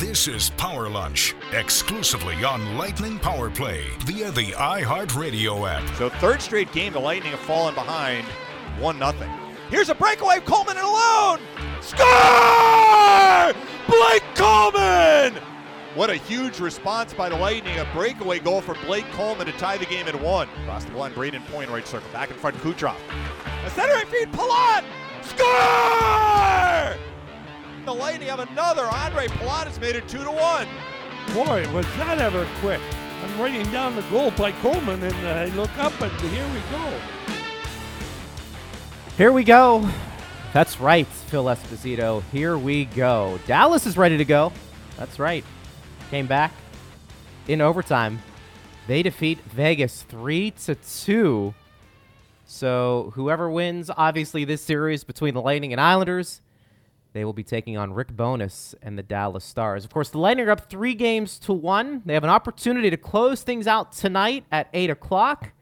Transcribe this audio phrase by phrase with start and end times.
[0.00, 5.86] This is Power Lunch, exclusively on Lightning Power Play via the iHeartRadio app.
[5.96, 8.24] So third straight game, the Lightning have fallen behind,
[8.78, 9.30] one nothing.
[9.68, 11.40] Here's a breakaway, Coleman and alone.
[11.82, 13.52] Score!
[13.88, 15.34] Blake Coleman!
[15.94, 17.78] What a huge response by the Lightning.
[17.78, 20.48] A breakaway goal for Blake Coleman to tie the game at one.
[20.62, 22.08] Across the line, Brayden Point, right circle.
[22.10, 22.96] Back in front, Kucherov.
[23.66, 24.82] A centering feed, Palat!
[25.20, 26.29] Score!
[27.86, 28.82] The Lightning have another.
[28.82, 30.68] Ondrej Palat has made it two to one.
[31.32, 32.80] Boy, was that ever quick.
[33.22, 36.60] I'm writing down the goal by Coleman, and uh, I look up, and here we
[36.70, 37.00] go.
[39.16, 39.88] Here we go.
[40.52, 42.22] That's right, Phil Esposito.
[42.32, 43.38] Here we go.
[43.46, 44.52] Dallas is ready to go.
[44.98, 45.44] That's right.
[46.10, 46.52] Came back
[47.48, 48.20] in overtime.
[48.88, 51.54] They defeat Vegas 3 to 2.
[52.46, 56.40] So, whoever wins obviously this series between the Lightning and Islanders,
[57.12, 59.84] they will be taking on Rick Bowness and the Dallas Stars.
[59.84, 62.02] Of course, the Lightning are up 3 games to 1.
[62.06, 65.52] They have an opportunity to close things out tonight at 8 o'clock.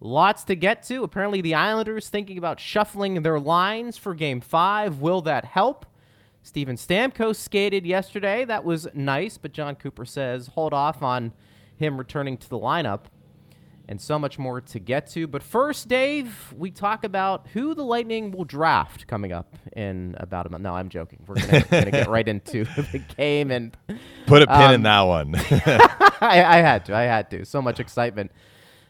[0.00, 1.04] Lots to get to.
[1.04, 4.98] Apparently, the Islanders thinking about shuffling their lines for game five.
[4.98, 5.86] Will that help?
[6.42, 8.44] Steven Stamkos skated yesterday.
[8.44, 11.32] That was nice, but Jon Cooper says hold off on
[11.76, 13.02] him returning to the lineup.
[13.88, 15.26] And so much more to get to.
[15.26, 20.46] But first, Dave, we talk about who the Lightning will draft coming up in about
[20.46, 20.62] a month.
[20.62, 21.18] No, I'm joking.
[21.26, 23.76] We're going to get right into the game and
[24.26, 25.34] put a pin um, in that one.
[26.20, 26.94] I, I had to.
[26.94, 27.44] I had to.
[27.44, 28.30] So much excitement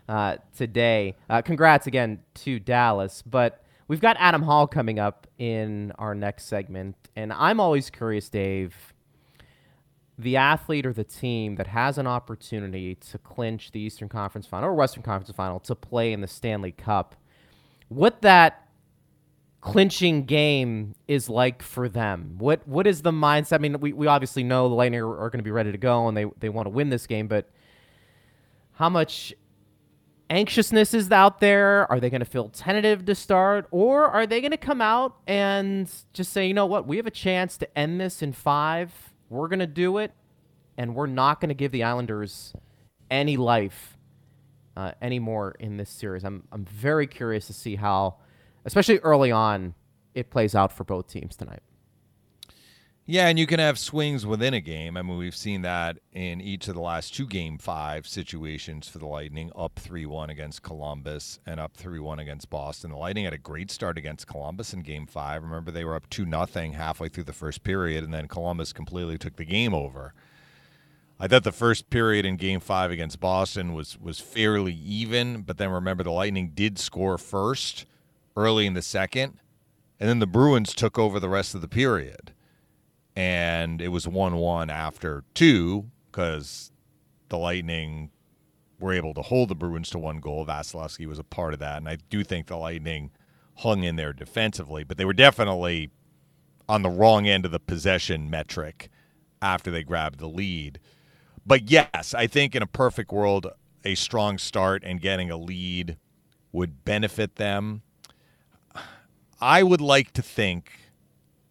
[0.08, 1.16] uh, today.
[1.28, 3.22] Uh, congrats again to Dallas.
[3.22, 6.96] But we've got Adam Hall coming up in our next segment.
[7.16, 8.91] And I'm always curious, Dave,
[10.22, 14.68] the athlete or the team that has an opportunity to clinch the Eastern Conference final
[14.68, 17.14] or Western Conference final to play in the Stanley Cup,
[17.88, 18.68] what that
[19.60, 22.34] clinching game is like for them.
[22.38, 23.54] What what is the mindset?
[23.54, 25.78] I mean, we, we obviously know the Lightning are, are going to be ready to
[25.78, 27.48] go and they, they want to win this game, but
[28.72, 29.32] how much
[30.30, 31.90] anxiousness is out there?
[31.90, 33.66] Are they going to feel tentative to start?
[33.70, 37.06] Or are they going to come out and just say, you know what, we have
[37.06, 39.11] a chance to end this in five.
[39.32, 40.12] We're going to do it.
[40.78, 42.54] And we're not going to give the Islanders
[43.10, 43.98] any life
[44.76, 46.24] uh, anymore in this series.
[46.24, 48.16] I'm, I'm very curious to see how,
[48.64, 49.74] especially early on,
[50.14, 51.62] it plays out for both teams tonight.
[53.04, 54.96] Yeah, and you can have swings within a game.
[54.96, 58.98] I mean, we've seen that in each of the last two game five situations for
[58.98, 62.92] the Lightning, up 3 1 against Columbus and up 3 1 against Boston.
[62.92, 65.42] The Lightning had a great start against Columbus in game five.
[65.42, 69.18] Remember, they were up 2 nothing halfway through the first period, and then Columbus completely
[69.18, 70.14] took the game over.
[71.18, 75.58] I thought the first period in game five against Boston was, was fairly even, but
[75.58, 77.84] then remember, the Lightning did score first
[78.36, 79.38] early in the second,
[79.98, 82.32] and then the Bruins took over the rest of the period
[83.16, 86.70] and it was 1 1 after two because
[87.28, 88.10] the Lightning
[88.78, 90.44] were able to hold the Bruins to one goal.
[90.44, 91.78] Vasilevskiy was a part of that.
[91.78, 93.10] And I do think the Lightning
[93.56, 95.90] hung in there defensively, but they were definitely
[96.68, 98.90] on the wrong end of the possession metric
[99.40, 100.80] after they grabbed the lead.
[101.46, 103.46] But yes, I think in a perfect world,
[103.84, 105.96] a strong start and getting a lead
[106.52, 107.82] would benefit them.
[109.40, 110.72] I would like to think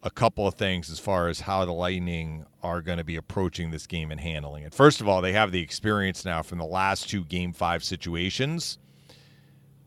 [0.04, 3.70] a couple of things as far as how the Lightning are going to be approaching
[3.72, 4.74] this game and handling it.
[4.74, 8.80] First of all, they have the experience now from the last two game five situations,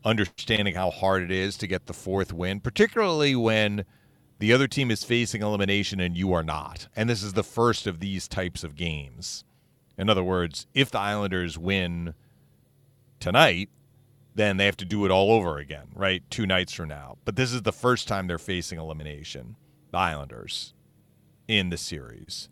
[0.03, 3.83] understanding how hard it is to get the fourth win, particularly when
[4.39, 6.87] the other team is facing elimination and you are not.
[6.95, 9.43] And this is the first of these types of games.
[9.97, 12.13] In other words, if the Islanders win
[13.19, 13.69] tonight,
[14.33, 16.21] then they have to do it all over again, right?
[16.29, 17.17] Two nights from now.
[17.23, 19.55] But this is the first time they're facing elimination
[19.95, 20.73] Islanders
[21.47, 22.49] in the series.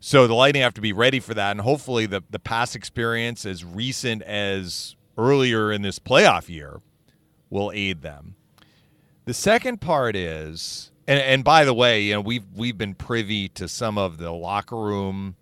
[0.00, 3.44] So the Lightning have to be ready for that, and hopefully the the past experience,
[3.44, 6.80] as recent as earlier in this playoff year,
[7.50, 8.36] will aid them.
[9.26, 13.48] The second part is, and, and by the way, you know we've we've been privy
[13.50, 15.36] to some of the locker room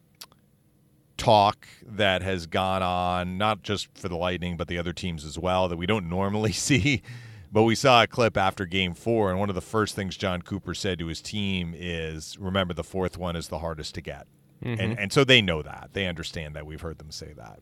[1.17, 5.39] talk that has gone on, not just for the Lightning but the other teams as
[5.39, 7.03] well, that we don't normally see
[7.51, 10.43] but we saw a clip after game four, and one of the first things Jon
[10.43, 14.27] Cooper said to his team is remember, the fourth one is the hardest to get.
[14.63, 14.81] Mm-hmm.
[14.81, 15.91] And, and so they know that.
[15.93, 16.67] They understand that.
[16.67, 17.61] We've heard them say that.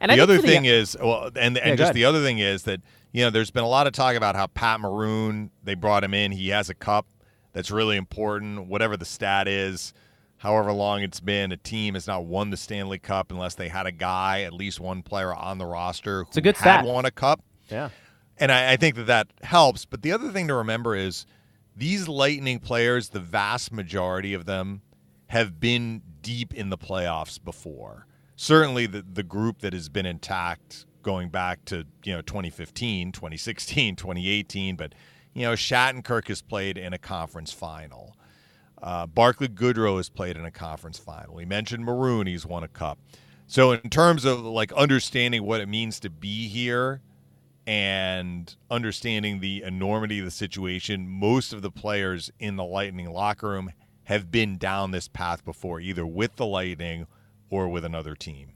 [0.00, 2.62] And the other thing the, is, well, and, and yeah, just the other thing is
[2.62, 2.80] that,
[3.12, 6.14] you know, there's been a lot of talk about how Pat Maroon, they brought him
[6.14, 6.32] in.
[6.32, 7.06] He has a cup
[7.52, 9.92] that's really important, whatever the stat is
[10.38, 13.84] however long it's been, a team has not won the Stanley Cup unless they had
[13.84, 16.84] a guy, at least one player on the roster who it's a good had stat.
[16.86, 17.44] won a cup.
[17.68, 17.90] Yeah
[18.40, 19.84] and I, I think that that helps.
[19.84, 21.26] But the other thing to remember is
[21.76, 24.82] these Lightning players, the vast majority of them,
[25.28, 28.06] have been deep in the playoffs before.
[28.34, 33.96] Certainly the, the group that has been intact going back to, you know, 2015, 2016,
[33.96, 34.94] 2018, but
[35.32, 38.16] you know, Shattenkirk has played in a conference final.
[38.82, 41.34] Uh, Barclay Goodrow has played in a conference final.
[41.34, 42.98] We mentioned Maroon; he's won a cup.
[43.46, 47.00] So, in terms of like understanding what it means to be here
[47.70, 53.50] and understanding the enormity of the situation, most of the players in the Lightning locker
[53.50, 53.70] room
[54.04, 57.06] have been down this path before, either with the Lightning
[57.48, 58.48] or with another team.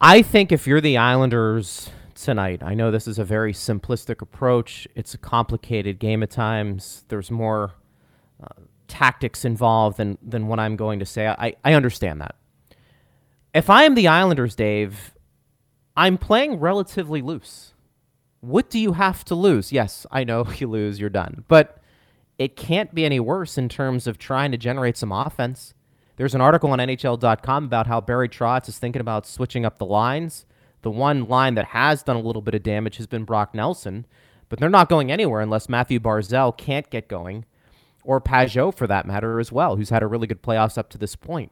[0.00, 4.88] I think if you're the Islanders tonight, I know this is a very simplistic approach.
[4.96, 7.04] It's a complicated game at times.
[7.06, 7.74] There's more
[8.42, 11.28] uh, tactics involved than, than what I'm going to say.
[11.28, 12.34] I, I understand that.
[13.54, 15.13] If I am the Islanders, Dave,
[15.96, 17.74] I'm playing relatively loose.
[18.40, 19.72] What do you have to lose?
[19.72, 21.44] Yes, I know you lose, you're done.
[21.48, 21.78] But
[22.38, 25.74] it can't be any worse in terms of trying to generate some offense.
[26.16, 29.86] There's an article on NHL.com about how Barry Trotz is thinking about switching up the
[29.86, 30.46] lines.
[30.82, 34.06] The one line that has done a little bit of damage has been Brock Nelson,
[34.48, 37.46] but they're not going anywhere unless Mathew Barzal can't get going,
[38.04, 40.98] or Pageau for that matter as well, who's had a really good playoffs up to
[40.98, 41.50] this point.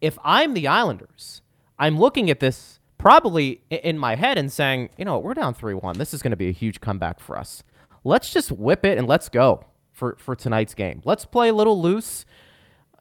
[0.00, 1.42] If I'm the Islanders,
[1.78, 5.74] I'm looking at this probably in my head and saying, you know, we're down 3
[5.74, 5.98] 1.
[5.98, 7.62] This is going to be a huge comeback for us.
[8.02, 11.02] Let's just whip it and let's go for, for tonight's game.
[11.04, 12.24] Let's play a little loose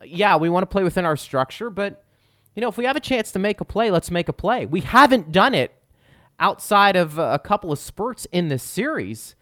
[0.05, 2.03] yeah, we want to play within our structure, but
[2.55, 4.65] you know, if we have a chance to make a play, let's make a play.
[4.65, 5.73] We haven't done it
[6.39, 9.35] outside of a couple of spurts in this series.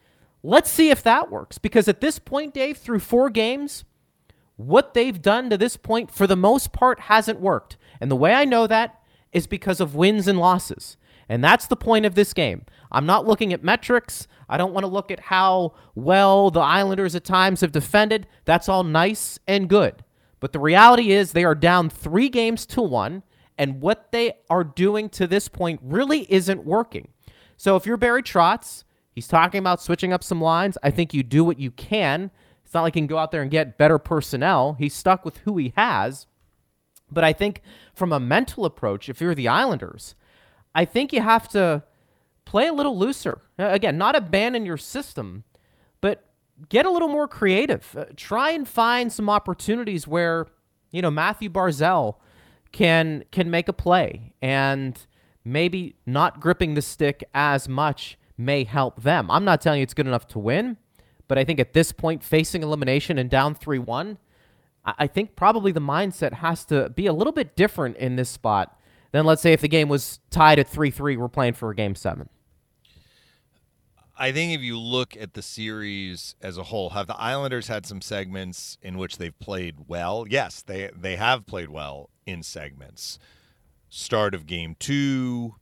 [0.43, 3.83] Let's see if that works because at this point, Dave, through four games,
[4.55, 7.77] what they've done to this point for the most part hasn't worked.
[7.99, 9.00] And the way I know that
[9.31, 10.97] is because of wins and losses.
[11.29, 12.65] And that's the point of this game.
[12.91, 14.27] I'm not looking at metrics.
[14.49, 18.27] I don't want to look at how well the Islanders at times have defended.
[18.43, 20.03] That's all nice and good.
[20.41, 23.23] But the reality is they are down three games to one,
[23.57, 27.09] and what they are doing to this point really isn't working.
[27.55, 30.77] So if you're Barry Trotz, he's talking about switching up some lines.
[30.83, 32.31] I think you do what you can.
[32.65, 34.73] It's not like he can go out there and get better personnel.
[34.73, 36.25] He's stuck with who he has.
[37.11, 37.61] But I think
[37.93, 40.15] from a mental approach, if you're the Islanders,
[40.73, 41.83] I think you have to
[42.45, 43.41] play a little looser.
[43.57, 45.43] Again, not abandon your system,
[45.99, 46.23] but
[46.69, 47.95] get a little more creative.
[47.97, 50.47] Uh, try and find some opportunities where,
[50.91, 52.15] you know, Mathew Barzal
[52.71, 55.05] can can make a play and
[55.43, 59.29] maybe not gripping the stick as much may help them.
[59.29, 60.77] I'm not telling you it's good enough to win,
[61.27, 64.17] but I think at this point facing elimination and down 3-1,
[64.83, 68.79] I think probably the mindset has to be a little bit different in this spot
[69.11, 71.95] than let's say if the game was tied at 3-3 we're playing for a game
[71.95, 72.29] 7.
[74.17, 77.87] I think if you look at the series as a whole, have the Islanders had
[77.87, 80.25] some segments in which they've played well?
[80.29, 83.17] Yes, they they have played well in segments.
[83.89, 85.55] Start of game two,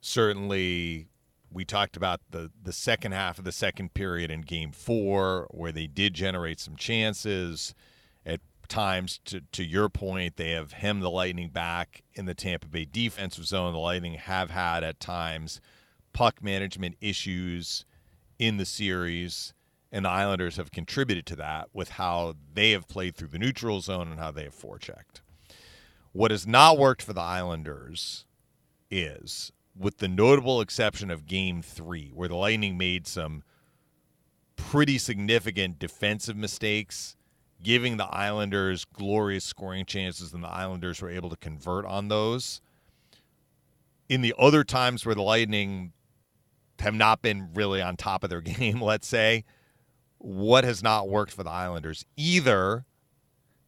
[0.00, 1.08] certainly
[1.50, 5.72] we talked about the the second half of the second period in game four, where
[5.72, 7.74] they did generate some chances.
[8.74, 12.84] Times, to to your point, they have hemmed the Lightning back in the Tampa Bay
[12.84, 13.72] defensive zone.
[13.72, 15.60] The Lightning have had at times
[16.12, 17.84] puck management issues
[18.36, 19.54] in the series,
[19.92, 23.80] and the Islanders have contributed to that with how they have played through the neutral
[23.80, 25.20] zone and how they have forechecked.
[26.10, 28.24] What has not worked for the Islanders
[28.90, 33.44] is, with the notable exception of game three, where the Lightning made some
[34.56, 37.14] pretty significant defensive mistakes,
[37.64, 42.60] giving the Islanders glorious scoring chances, and the Islanders were able to convert on those.
[44.08, 45.92] In the other times where the Lightning
[46.78, 49.44] have not been really on top of their game, let's say.
[50.18, 52.06] What has not worked for the Islanders?
[52.16, 52.86] Either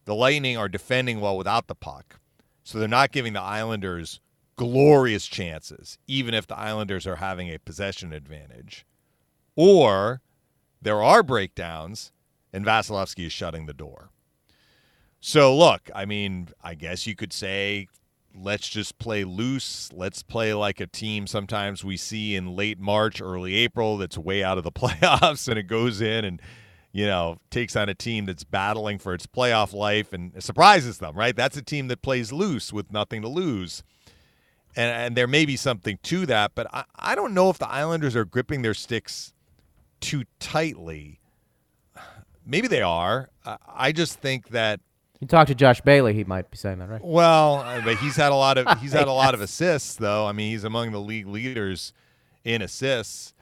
[0.05, 2.19] the Lightning are defending well without the puck,
[2.63, 4.21] so they're not giving the Islanders
[4.55, 8.85] glorious chances, even if the Islanders are having a possession advantage,
[9.55, 10.21] or
[10.81, 12.11] there are breakdowns
[12.57, 14.09] and Vasilevskiy is shutting the door.
[15.19, 17.87] So, look, I mean, I guess you could say
[18.35, 19.89] let's just play loose.
[19.93, 24.43] Let's play like a team sometimes we see in late March, early April that's way
[24.43, 26.41] out of the playoffs and it goes in and
[26.93, 31.15] you know, takes on a team that's battling for its playoff life and surprises them,
[31.15, 31.35] right?
[31.35, 33.83] That's a team that plays loose with nothing to lose.
[34.75, 37.69] And, and there may be something to that, but I, I don't know if the
[37.69, 39.33] Islanders are gripping their sticks
[39.99, 41.19] too tightly.
[42.47, 43.29] Maybe they are.
[43.67, 44.79] I just think that
[45.19, 47.03] you talk to Josh Bailey, he might be saying that, right?
[47.03, 50.25] Well, uh, but he's had a lot of he's had a lot of assists, though.
[50.25, 51.91] I mean, he's among the league leaders
[52.43, 53.33] in assists.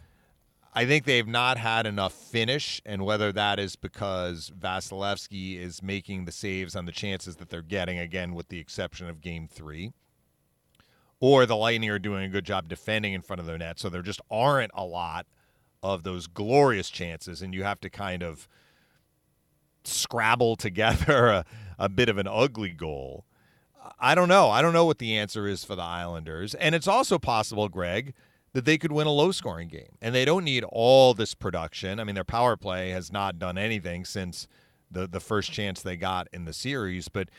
[0.78, 6.26] I think they've not had enough finish, and whether that is because Vasilevskiy is making
[6.26, 9.94] the saves on the chances that they're getting, again, with the exception of game three,
[11.22, 13.80] or the Lightning are doing a good job defending in front of their net.
[13.80, 15.28] So there just aren't a lot
[15.82, 18.50] of those glorious chances, and you have to kind of
[19.88, 21.46] scrabble together a,
[21.78, 23.26] a bit of an ugly goal.
[24.00, 24.50] I don't know.
[24.50, 26.54] I don't know what the answer is for the Islanders.
[26.56, 28.14] And it's also possible, Greg,
[28.54, 29.98] that they could win a low scoring game.
[30.02, 32.00] And they don't need all this production.
[32.00, 34.48] I mean, their power play has not done anything since
[34.90, 37.10] the, the first chance they got in the series.
[37.10, 37.30] But,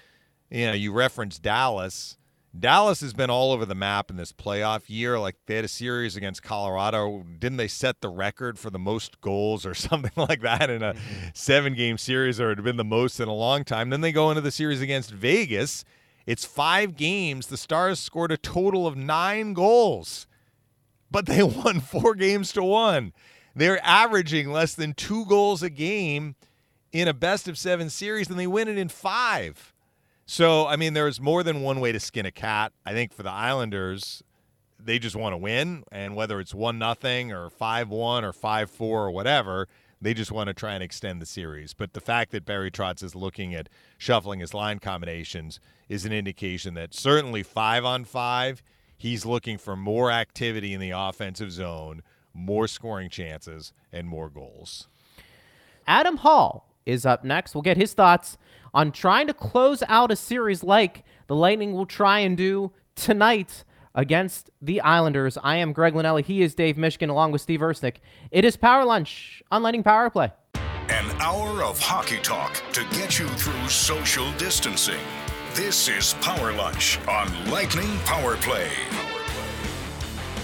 [0.50, 2.16] you know, you referenced Dallas.
[2.58, 5.18] Dallas has been all over the map in this playoff year.
[5.18, 7.24] Like they had a series against Colorado.
[7.38, 10.94] Didn't they set the record for the most goals or something like that in a
[10.94, 11.28] mm-hmm.
[11.34, 13.90] seven game series, or it had been the most in a long time?
[13.90, 15.84] Then they go into the series against Vegas.
[16.26, 17.46] It's five games.
[17.46, 20.26] The Stars scored a total of nine goals
[21.10, 23.12] but they won four games to one.
[23.54, 26.36] They're averaging less than two goals a game
[26.92, 29.72] in a best of seven series, and they win it in five.
[30.26, 32.72] So, I mean, there's more than one way to skin a cat.
[32.84, 34.22] I think for the Islanders,
[34.78, 38.70] they just want to win, and whether it's one nothing or five one or five
[38.70, 39.68] four or whatever,
[40.00, 41.74] they just want to try and extend the series.
[41.74, 46.12] But the fact that Barry Trotz is looking at shuffling his line combinations is an
[46.12, 48.62] indication that certainly five on five
[48.96, 52.02] He's looking for more activity in the offensive zone,
[52.32, 54.88] more scoring chances, and more goals.
[55.86, 57.54] Adam Hall is up next.
[57.54, 58.38] We'll get his thoughts
[58.72, 63.64] on trying to close out a series like the Lightning will try and do tonight
[63.94, 65.36] against the Islanders.
[65.42, 66.24] I am Greg Linelli.
[66.24, 67.96] He is Dave Mishkin, along with Steve Ersnick.
[68.30, 70.30] It is Power Lunch on Lightning Power Play.
[70.88, 75.00] An hour of hockey talk to get you through social distancing.
[75.54, 78.70] This is Power Lunch on Lightning Power Play.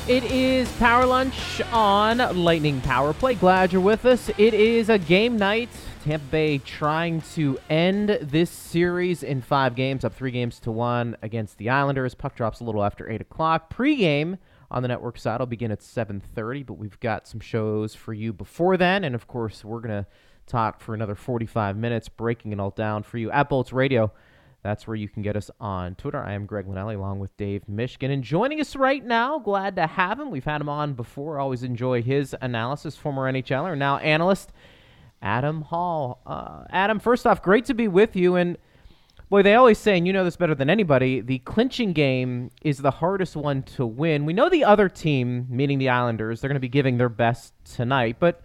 [0.08, 3.34] It is Power Lunch on Lightning Power Play.
[3.34, 4.30] Glad you're with us.
[4.36, 5.68] It is a game night.
[6.02, 11.16] Tampa Bay trying to end this series in five games, up three games to one
[11.22, 12.14] against the Islanders.
[12.14, 13.70] Puck drops a little after eight o'clock.
[13.70, 18.12] Pre-game on the network side will begin at 7:30, but we've got some shows for
[18.12, 20.06] you before then, and of course we're gonna
[20.46, 24.10] talk for another 45 minutes, breaking it all down for you at Bolts Radio.
[24.64, 26.20] That's where you can get us on Twitter.
[26.20, 28.12] I am Greg Linelli along with Dave Mishkin.
[28.12, 30.30] And joining us right now, glad to have him.
[30.30, 31.38] We've had him on before.
[31.38, 32.96] Always enjoy his analysis.
[32.96, 34.52] Former NHLer, now analyst,
[35.22, 36.20] Adam Hall.
[36.26, 38.36] Uh, Adam, first off, great to be with you.
[38.36, 38.58] And
[39.30, 42.78] boy, they always say, and you know this better than anybody, the clinching game is
[42.78, 44.26] the hardest one to win.
[44.26, 47.54] We know the other team, meaning the Islanders, they're going to be giving their best
[47.64, 48.16] tonight.
[48.18, 48.42] But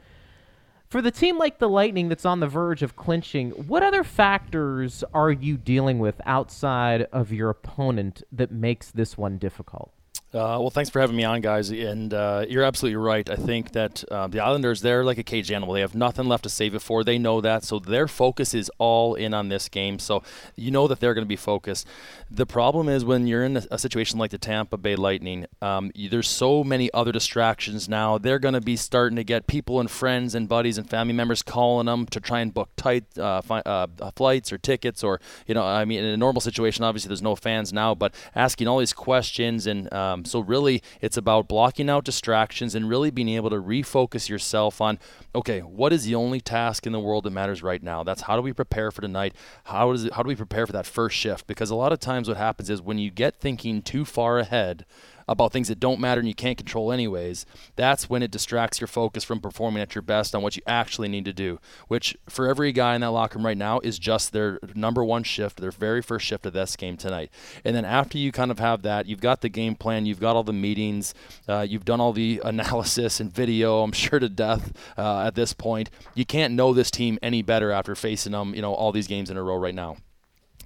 [0.88, 5.04] for the team like the Lightning that's on the verge of clinching, what other factors
[5.14, 9.92] are you dealing with outside of your opponent that makes this one difficult?
[10.38, 11.72] Uh, well, thanks for having me on, guys.
[11.72, 13.28] And uh, you're absolutely right.
[13.28, 15.74] I think that uh, the Islanders, they're like a caged animal.
[15.74, 17.04] They have nothing left to save it for.
[17.04, 17.64] They know that.
[17.64, 19.98] So their focus is all in on this game.
[19.98, 20.22] So
[20.56, 21.88] you know that they're going to be focused.
[22.30, 25.92] The problem is when you're in a, a situation like the Tampa Bay Lightning, um,
[25.96, 28.20] you, there's so many other distractions now.
[28.20, 31.42] They're going to be starting to get people and friends and buddies and family members
[31.42, 35.04] calling them to try and book tight uh, fi- uh, flights or tickets.
[35.04, 38.14] Or, you know, I mean, in a normal situation, obviously there's no fans now, but
[38.36, 43.12] asking all these questions and um, so really, it's about blocking out distractions and really
[43.12, 45.00] being able to refocus yourself on,
[45.36, 48.04] okay, what is the only task in the world that matters right now?
[48.04, 49.36] That's how do we prepare for tonight?
[49.66, 51.48] How does it, how do we prepare for that first shift?
[51.48, 54.86] Because a lot of times what happens is when you get thinking too far ahead
[55.28, 58.88] about things that don't matter and you can't control anyways, that's when it distracts your
[58.88, 62.48] focus from performing at your best on what you actually need to do, which for
[62.48, 65.72] every guy in that locker room right now is just their number one shift, their
[65.72, 67.30] very first shift of this game tonight.
[67.66, 70.36] And then after you kind of have that, you've got the game plan, you've got
[70.36, 71.14] all the meetings,
[71.48, 75.54] uh, you've done all the analysis and video, I'm sure to death uh, at this
[75.54, 75.90] point.
[76.16, 79.30] You can't know this team any better after facing them, you know, all these games
[79.30, 79.98] in a row right now.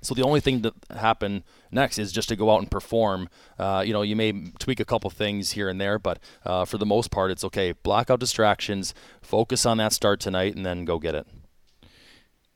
[0.02, 3.30] So the only thing that happen next is just to go out and perform.
[3.60, 6.78] Uh, you know, you may tweak a couple things here and there, but uh, for
[6.78, 7.72] the most part, it's okay.
[7.72, 11.28] Block out distractions, focus on that start tonight, and then go get it.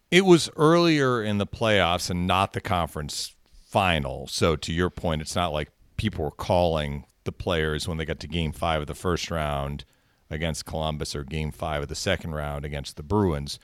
[0.09, 3.35] It was earlier in the playoffs and not the conference
[3.67, 4.27] final.
[4.27, 8.19] So to your point, it's not like people were calling the players when they got
[8.21, 9.85] to Game Five of the first round
[10.29, 13.59] against Columbus or Game Five of the second round against the Bruins.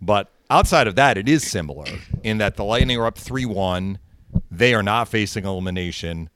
[0.00, 1.86] But outside of that, it is similar
[2.22, 3.98] in that the Lightning are up 3 1.
[4.50, 6.28] They are not facing elimination.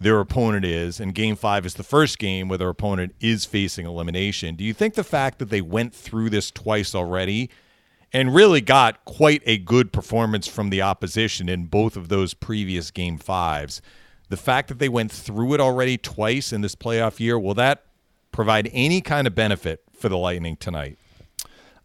[0.00, 3.84] Their opponent is, and game five is the first game where their opponent is facing
[3.84, 4.56] elimination.
[4.56, 7.50] Do you think the fact that they went through this twice already
[8.10, 12.90] and really got quite a good performance from the opposition in both of those previous
[12.90, 13.82] game fives,
[14.30, 17.84] the fact that they went through it already twice in this playoff year, will that
[18.32, 20.98] provide any kind of benefit for the Lightning tonight?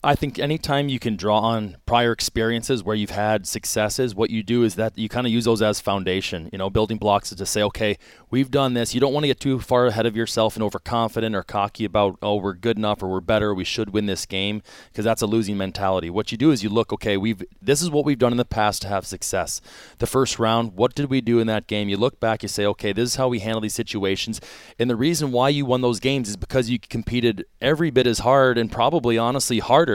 [0.05, 4.43] I think anytime you can draw on prior experiences where you've had successes, what you
[4.43, 7.45] do is that you kind of use those as foundation, you know, building blocks to
[7.47, 7.97] say, okay,
[8.29, 8.93] we've done this.
[8.93, 12.19] You don't want to get too far ahead of yourself and overconfident or cocky about,
[12.21, 15.25] oh, we're good enough or we're better, we should win this game, because that's a
[15.25, 16.12] losing mentality.
[16.12, 18.45] What you do is you look, okay, we've this is what we've done in the
[18.45, 19.59] past to have success.
[19.97, 21.89] The first round, what did we do in that game?
[21.89, 24.39] You look back, you say, okay, this is how we handle these situations.
[24.77, 28.19] And the reason why you won those games is because you competed every bit as
[28.19, 29.94] hard and probably honestly harder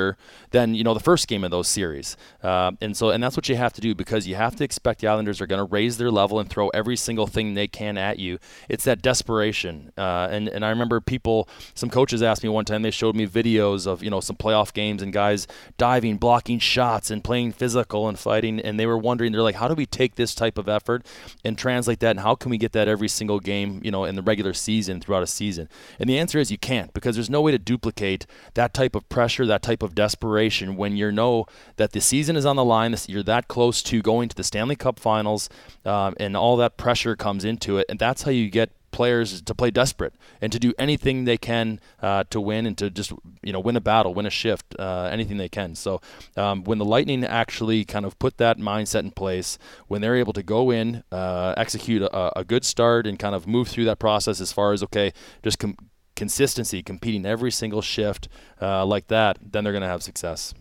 [0.50, 2.16] than you know the first game of those series.
[2.42, 5.00] Uh, and so and that's what you have to do because you have to expect
[5.00, 7.96] the Islanders are going to raise their level and throw every single thing they can
[7.98, 8.38] at you.
[8.68, 9.92] It's that desperation.
[9.96, 12.82] Uh, and and I remember people, some coaches asked me one time.
[12.82, 17.10] They showed me videos of you know some playoff games and guys diving, blocking shots,
[17.10, 18.60] and playing physical and fighting.
[18.60, 21.06] And they were wondering, they're like, how do we take this type of effort
[21.44, 24.16] and translate that, and how can we get that every single game, you know, in
[24.16, 25.68] the regular season throughout a season?
[25.98, 29.08] And the answer is you can't because there's no way to duplicate that type of
[29.08, 32.64] pressure, that type of of desperation when you know that the season is on the
[32.64, 35.48] line, you're that close to going to the Stanley Cup Finals,
[35.84, 39.54] um, and all that pressure comes into it, and that's how you get players to
[39.54, 43.52] play desperate and to do anything they can uh, to win and to just you
[43.52, 45.74] know win a battle, win a shift, uh, anything they can.
[45.74, 46.00] So
[46.36, 50.32] um, when the Lightning actually kind of put that mindset in place, when they're able
[50.32, 53.98] to go in, uh, execute a, a, good start, and kind of move through that
[53.98, 55.76] process as far as okay, just com-
[56.20, 58.28] consistency, competing every single shift
[58.60, 60.52] uh, like that, then they're going to have success.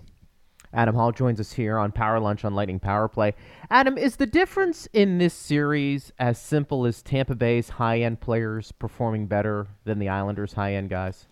[0.74, 3.34] Adam Hall joins us here on Power Lunch on Lightning Power Play.
[3.70, 8.72] Adam, is the difference in this series as simple as Tampa Bay's high end players
[8.72, 11.28] performing better than the Islanders' high end guys?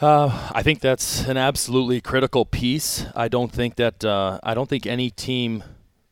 [0.00, 3.06] Uh, I think that's an absolutely critical piece.
[3.14, 5.62] I don't think that uh, I don't think any team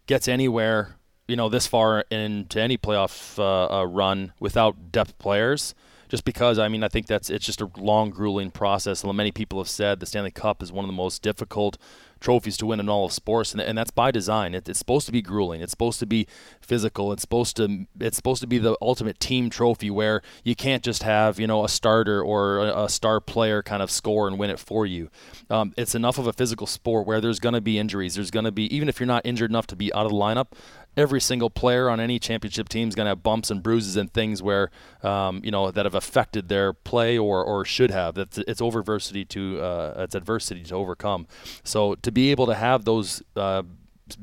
[0.07, 0.95] gets anywhere,
[1.27, 5.75] you know, this far into any playoff uh, uh run without depth players
[6.09, 9.03] just because I mean I think that's it's just a long, grueling process.
[9.03, 11.79] And many people have said the Stanley Cup is one of the most difficult
[12.19, 14.55] trophies to win in all of sports, and, and that's by design.
[14.55, 15.61] It, it's supposed to be grueling.
[15.61, 16.27] It's supposed to be
[16.61, 17.13] physical.
[17.13, 21.03] It's supposed to it's supposed to be the ultimate team trophy where you can't just
[21.03, 24.51] have you know a starter or a, a star player kind of score and win
[24.51, 25.11] it for you.
[25.51, 28.15] Um, it's enough of a physical sport where there's going to be injuries.
[28.15, 30.19] There's going to be even if you're not injured enough to be out of the
[30.19, 30.49] lineup,
[30.97, 34.13] every single player on any championship team is going to have bumps and bruises and
[34.13, 34.71] things where
[35.03, 38.17] um, you know that have affected their play or, or should have.
[38.19, 41.27] It's, it's adversity to uh, it's adversity to overcome.
[41.63, 43.23] So to be able to have those.
[43.35, 43.63] Uh,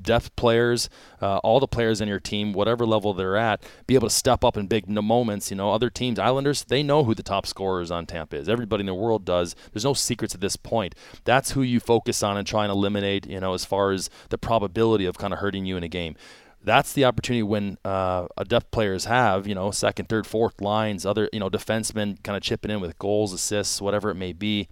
[0.02, 0.90] depth players,
[1.22, 4.42] uh, all the players in your team, whatever level they're at, be able to step
[4.42, 5.52] up in big moments.
[5.52, 8.48] You know, other teams, Islanders, they know who the top scorers on Tampa is.
[8.48, 9.56] Everybody in the world does.
[9.74, 10.96] There's no secrets at this point.
[11.26, 13.28] That's who you focus on and try and eliminate.
[13.28, 16.16] You know, as far as the probability of kind of hurting you in a game
[16.64, 21.30] that's the opportunity when uh, depth players have, you know, second, third, fourth lines, other,
[21.34, 24.70] you know, defensemen kind of chipping in with goals, assists, whatever it may be,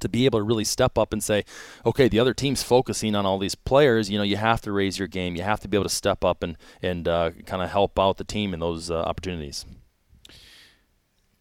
[0.00, 1.44] to be able to really step up and say,
[1.86, 4.10] okay, the other team's focusing on all these players.
[4.10, 5.36] You know, you have to raise your game.
[5.36, 8.16] You have to be able to step up and and uh, kind of help out
[8.16, 9.64] the team in those uh, opportunities.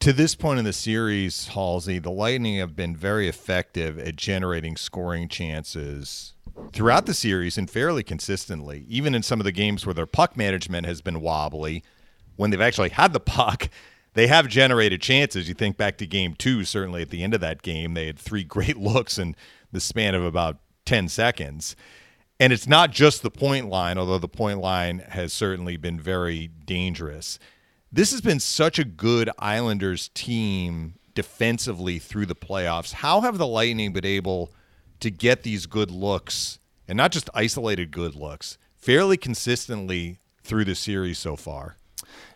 [0.01, 4.75] To this point in the series, Halsey, the Lightning have been very effective at generating
[4.75, 6.33] scoring chances
[6.71, 10.37] throughout the series and fairly consistently, even in some of the games where their puck
[10.37, 11.83] management has been wobbly,
[12.35, 13.69] when they've actually had the puck,
[14.13, 15.47] they have generated chances.
[15.47, 18.19] You think back to game two, certainly at the end of that game, they had
[18.19, 19.35] three great looks in
[19.71, 21.75] the span of about 10 seconds.
[22.39, 26.47] And it's not just the point line, although the point line has certainly been very
[26.65, 27.39] dangerous.
[27.91, 32.91] This has been such a good Islanders team defensively through the playoffs.
[32.91, 34.51] How have the Lightning been able–
[35.03, 40.75] to get these good looks and not just isolated good looks fairly consistently through the
[40.75, 41.77] series so far.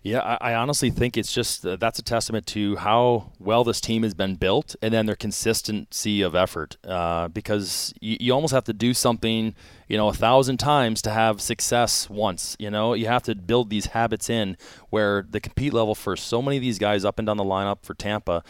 [0.03, 3.81] Yeah, I, I honestly think it's just uh, that's a testament to how well this
[3.81, 6.77] team has been built, and then their consistency of effort.
[6.83, 9.53] Uh, because you, you almost have to do something,
[9.87, 12.55] you know, a thousand times to have success once.
[12.59, 14.57] You know, you have to build these habits in
[14.89, 17.79] where the compete level for so many of these guys up and down the lineup
[17.83, 18.43] for Tampa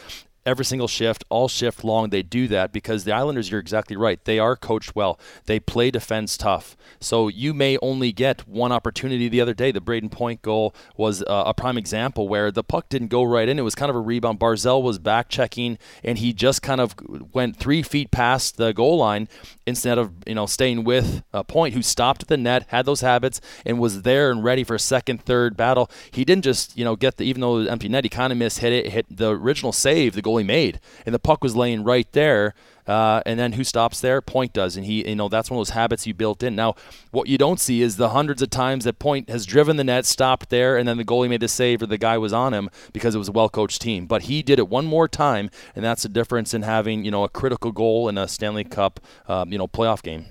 [0.47, 2.09] every single shift, all shift long.
[2.09, 4.23] They do that because the Islanders, you're exactly right.
[4.23, 5.19] They are coached well.
[5.45, 6.77] They play defense tough.
[7.01, 9.71] So you may only get one opportunity the other day.
[9.71, 13.47] The Brayden Point goal was uh, a prime example where the puck didn't go right
[13.47, 13.59] in.
[13.59, 14.39] It was kind of a rebound.
[14.39, 16.95] Barzal was back checking, and he just kind of
[17.33, 19.27] went three feet past the goal line
[19.65, 23.01] instead of you know staying with a Point who stopped at the net, had those
[23.01, 25.89] habits, and was there and ready for a second, third battle.
[26.11, 28.31] He didn't just you know get the even though it was empty net, he kind
[28.31, 31.55] of missed hit it, hit the original save, the goal made, and the puck was
[31.55, 32.53] laying right there.
[32.87, 34.21] uh, and then who stops there?
[34.21, 36.55] Point does, and he, you know, that's one of those habits you built in.
[36.55, 36.75] Now,
[37.11, 40.05] what you don't see is the hundreds of times that Point has driven the net,
[40.05, 42.69] stopped there, and then the goalie made the save or the guy was on him
[42.93, 44.05] because it was a well-coached team.
[44.05, 47.25] But he did it one more time, and that's the difference in having, you know,
[47.25, 50.25] a critical goal in a Stanley Cup, um, you know, playoff game.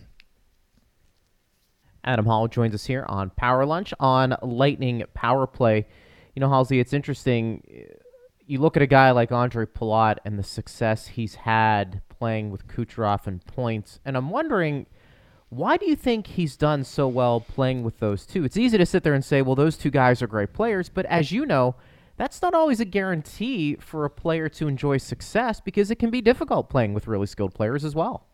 [2.05, 5.87] Adam Hall joins us here on Power Lunch on Lightning Power Play.
[6.35, 7.63] You know, Halsey, it's interesting.
[8.49, 12.69] You look at a guy like Ondrej Palat and the success he's had playing with
[12.69, 14.87] Kucherov and points, and I'm wondering
[15.49, 18.45] why do you think he's done so well playing with those two?
[18.45, 21.07] It's easy to sit there and say, well, those two guys are great players, but
[21.07, 21.77] as you know,
[22.17, 26.21] that's not always a guarantee for a player to enjoy success because it can be
[26.21, 28.26] difficult playing with really skilled players as well.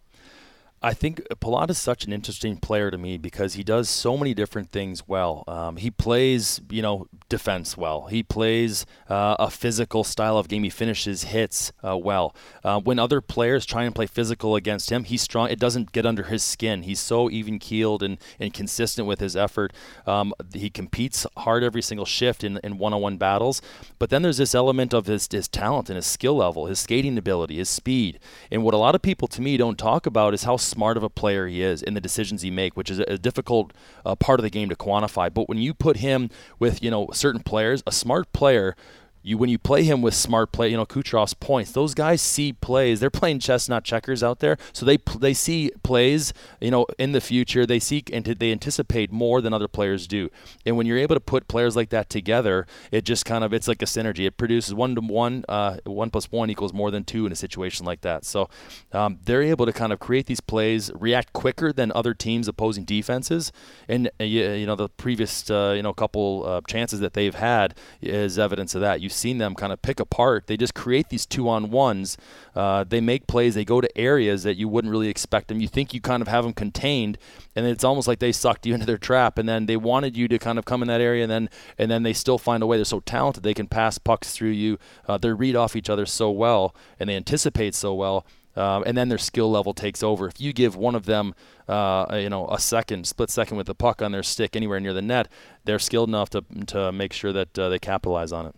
[0.84, 4.34] I think Palat is such an interesting player to me because he does so many
[4.34, 5.44] different things well.
[5.46, 8.06] Um, he plays, you know, defense well.
[8.06, 10.64] He plays uh, a physical style of game.
[10.64, 12.34] He finishes hits uh, well.
[12.64, 15.50] Uh, when other players try and play physical against him, he's strong.
[15.50, 16.82] It doesn't get under his skin.
[16.82, 19.72] He's so even keeled and, and consistent with his effort.
[20.04, 23.62] Um, he competes hard every single shift in, in one-on-one battles.
[24.00, 27.16] But then there's this element of his, his talent and his skill level, his skating
[27.16, 28.18] ability, his speed.
[28.50, 31.02] And what a lot of people to me don't talk about is how smart of
[31.02, 33.72] a player he is in the decisions he make, which is a, a difficult
[34.04, 35.32] uh, part of the game to quantify.
[35.32, 38.74] But when you put him with you know certain players, a smart player
[39.22, 41.72] you when you play him with smart play, you know Kucherov's points.
[41.72, 43.00] Those guys see plays.
[43.00, 44.56] They're playing chess, not checkers, out there.
[44.72, 47.64] So they they see plays, you know, in the future.
[47.64, 50.30] They seek and they anticipate more than other players do.
[50.66, 53.68] And when you're able to put players like that together, it just kind of it's
[53.68, 54.26] like a synergy.
[54.26, 57.36] It produces one to one, uh, one plus one equals more than two in a
[57.36, 58.24] situation like that.
[58.24, 58.48] So
[58.92, 62.84] um, they're able to kind of create these plays, react quicker than other teams' opposing
[62.84, 63.52] defenses.
[63.88, 67.76] And uh, you know the previous uh, you know couple uh, chances that they've had
[68.00, 69.00] is evidence of that.
[69.00, 70.46] You seen them kind of pick apart.
[70.46, 72.16] They just create these two on ones.
[72.54, 73.54] Uh, they make plays.
[73.54, 75.60] They go to areas that you wouldn't really expect them.
[75.60, 77.18] You think you kind of have them contained,
[77.54, 79.38] and it's almost like they sucked you into their trap.
[79.38, 81.48] And then they wanted you to kind of come in that area, and then
[81.78, 82.76] and then they still find a way.
[82.76, 83.42] They're so talented.
[83.42, 84.78] They can pass pucks through you.
[85.06, 88.26] Uh, they read off each other so well, and they anticipate so well.
[88.54, 90.26] Um, and then their skill level takes over.
[90.26, 91.34] If you give one of them,
[91.68, 94.92] uh, you know, a second, split second with the puck on their stick anywhere near
[94.92, 95.28] the net,
[95.64, 98.54] they're skilled enough to to make sure that uh, they capitalize on it.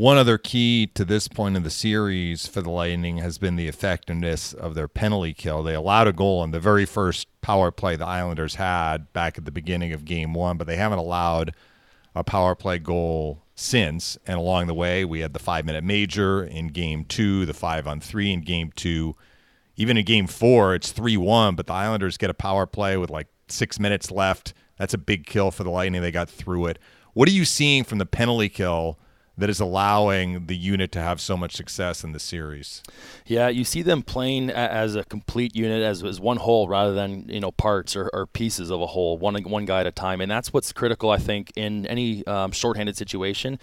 [0.00, 3.68] One other key to this point in the series for the Lightning has been the
[3.68, 5.62] effectiveness of their penalty kill.
[5.62, 9.44] They allowed a goal in the very first power play the Islanders had back at
[9.44, 11.54] the beginning of game one, but they haven't allowed
[12.14, 14.16] a power play goal since.
[14.26, 17.86] And along the way, we had the five minute major in game two, the five
[17.86, 19.16] on three in game two.
[19.76, 23.10] Even in game four, it's 3 1, but the Islanders get a power play with
[23.10, 24.54] like six minutes left.
[24.78, 26.00] That's a big kill for the Lightning.
[26.00, 26.78] They got through it.
[27.12, 28.98] What are you seeing from the penalty kill?
[29.40, 32.82] That is allowing the unit to have so much success in the series.
[33.26, 37.28] Yeah, you see them playing as a complete unit, as, as one whole, rather than
[37.28, 40.20] you know parts or, or, pieces of a whole, one one guy at a time,
[40.20, 43.58] and that's what's critical, I think, in any um, shorthanded situation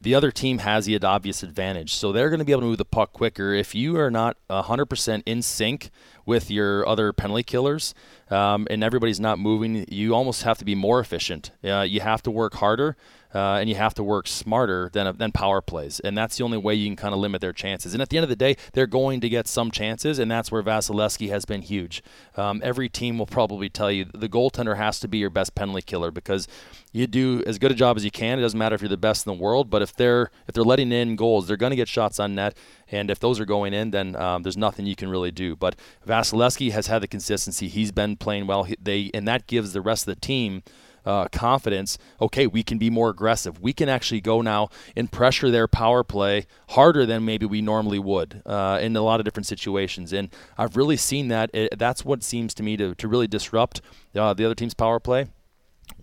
[0.00, 1.94] the other team has the obvious advantage.
[1.94, 3.52] So they're going to be able to move the puck quicker.
[3.52, 5.90] If you are not 100% in sync
[6.24, 7.94] with your other penalty killers
[8.30, 11.50] um, and everybody's not moving, you almost have to be more efficient.
[11.62, 12.96] Uh, you have to work harder
[13.34, 16.58] uh, and you have to work smarter than than power plays, and that's the only
[16.58, 17.92] way you can kind of limit their chances.
[17.92, 20.50] And at the end of the day, they're going to get some chances, and that's
[20.50, 22.02] where Vasilevskiy has been huge.
[22.36, 25.82] Um, every team will probably tell you the goaltender has to be your best penalty
[25.82, 26.48] killer because
[26.92, 28.38] you do as good a job as you can.
[28.38, 30.64] It doesn't matter if you're the best in the world, but if they're if they're
[30.64, 32.56] letting in goals, they're going to get shots on net.
[32.90, 35.54] And if those are going in, then um, there's nothing you can really do.
[35.54, 37.68] But Vasilevskiy has had the consistency.
[37.68, 38.64] He's been playing well.
[38.64, 40.62] He, they and that gives the rest of the team
[41.04, 43.60] uh, confidence, okay, we can be more aggressive.
[43.60, 47.98] We can actually go now and pressure their power play harder than maybe we normally
[47.98, 50.12] would uh, in a lot of different situations.
[50.12, 51.50] And I've really seen that.
[51.52, 53.80] It, that's what seems to me to, to really disrupt
[54.14, 55.26] uh, the other team's power play.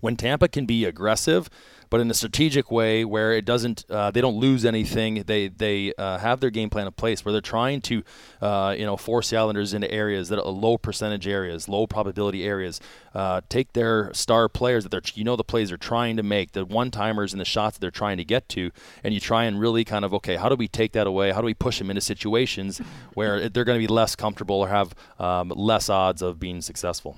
[0.00, 1.48] When Tampa can be aggressive,
[1.90, 5.22] but in a strategic way where it doesn't uh, they don't lose anything.
[5.26, 8.02] They they uh, have their game plan in place where they're trying to
[8.40, 12.44] uh, you know force the Islanders into areas that are low percentage areas, low probability
[12.44, 12.80] areas.
[13.14, 16.52] Uh, take their star players that they're you know the plays they're trying to make,
[16.52, 18.70] the one timers and the shots that they're trying to get to,
[19.02, 21.32] and you try and really kind of okay, how do we take that away?
[21.32, 22.80] How do we push them into situations
[23.14, 27.16] where they're going to be less comfortable or have um, less odds of being successful?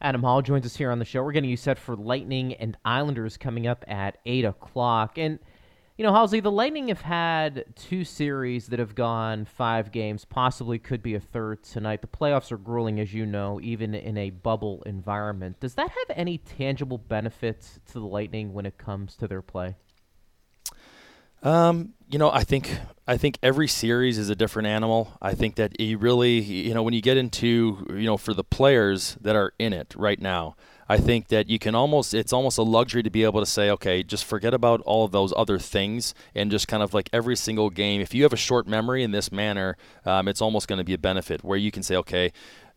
[0.00, 1.22] Adam Hall joins us here on the show.
[1.22, 5.16] We're getting you set for Lightning and Islanders coming up at 8 o'clock.
[5.16, 5.38] And,
[5.96, 10.78] you know, Halsey, the Lightning have had two series that have gone five games, possibly
[10.78, 12.02] could be a third tonight.
[12.02, 15.60] The playoffs are grueling, as you know, even in a bubble environment.
[15.60, 19.76] Does that have any tangible benefits to the Lightning when it comes to their play?
[21.42, 25.12] Um, you know, I think I think every series is a different animal.
[25.22, 28.44] I think that you really, you know, when you get into, you know, for the
[28.44, 30.56] players that are in it right now,
[30.88, 33.70] I think that you can almost it's almost a luxury to be able to say,
[33.70, 37.36] okay, just forget about all of those other things and just kind of like every
[37.36, 38.00] single game.
[38.00, 40.94] If you have a short memory in this manner, um, it's almost going to be
[40.94, 42.32] a benefit where you can say, okay,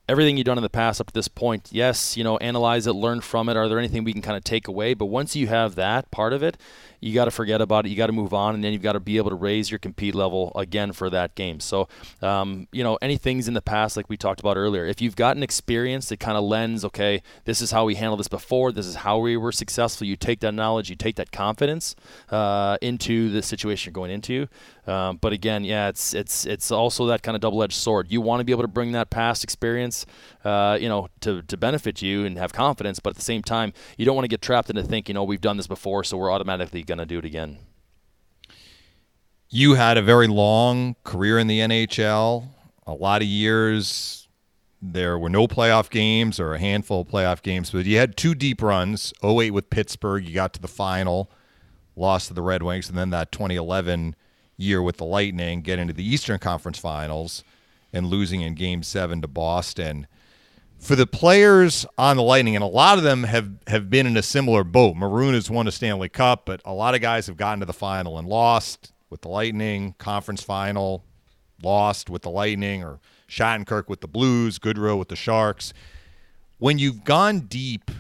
[0.10, 2.94] everything you've done in the past up to this point, yes, you know, analyze it,
[2.94, 3.56] learn from it.
[3.56, 4.96] Are there anything we can kind of take away?
[4.96, 6.58] But once you have that part of it,
[7.00, 7.90] you got to forget about it.
[7.90, 9.80] You got to move on, and then you've got to be able to raise your
[9.80, 11.60] compete level again for that game.
[11.60, 11.88] So,
[12.22, 15.16] um, you know, any things in the past, like we talked about earlier, if you've
[15.16, 18.72] got an experience that kind of lends, okay, this is how we handled this before,
[18.72, 21.96] this is how we were successful, you take that knowledge, you take that confidence
[22.32, 24.48] uh, into the situation you're going into.
[24.90, 28.08] Um, but again, yeah, it's it's it's also that kind of double-edged sword.
[28.10, 30.08] You want to be able to bring that past experience,
[30.44, 33.72] uh, you know, to, to benefit you and have confidence, but at the same time,
[33.98, 36.32] you don't want to get trapped into thinking, know, we've done this before, so we're
[36.32, 37.60] automatically going to do it again.
[39.50, 42.48] You had a very long career in the NHL,
[42.88, 44.28] a lot of years.
[44.82, 48.34] There were no playoff games or a handful of playoff games, but you had two
[48.34, 50.26] deep runs 08 with Pittsburgh.
[50.26, 51.30] You got to the final,
[51.96, 54.16] lost to the Red Wings, and then that 2011
[54.60, 57.44] year with the Lightning, getting to the Eastern Conference Finals
[57.94, 60.08] and losing in game seven to Boston
[60.80, 64.16] for the players on the Lightning, and a lot of them have, have been in
[64.16, 64.96] a similar boat.
[64.96, 67.74] Maroon has won a Stanley Cup, but a lot of guys have gotten to the
[67.74, 71.04] final and lost with the Lightning, conference final,
[71.62, 75.74] lost with the Lightning, or Shattenkirk with the Blues, Goodrow with the Sharks.
[76.58, 77.92] When you've gone deep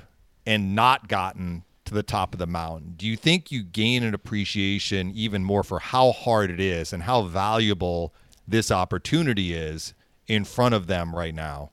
[0.45, 4.13] and not gotten to the top of the mountain, do you think you gain an
[4.13, 8.13] appreciation even more for how hard it is and how valuable
[8.47, 9.93] this opportunity is
[10.27, 11.71] in front of them right now?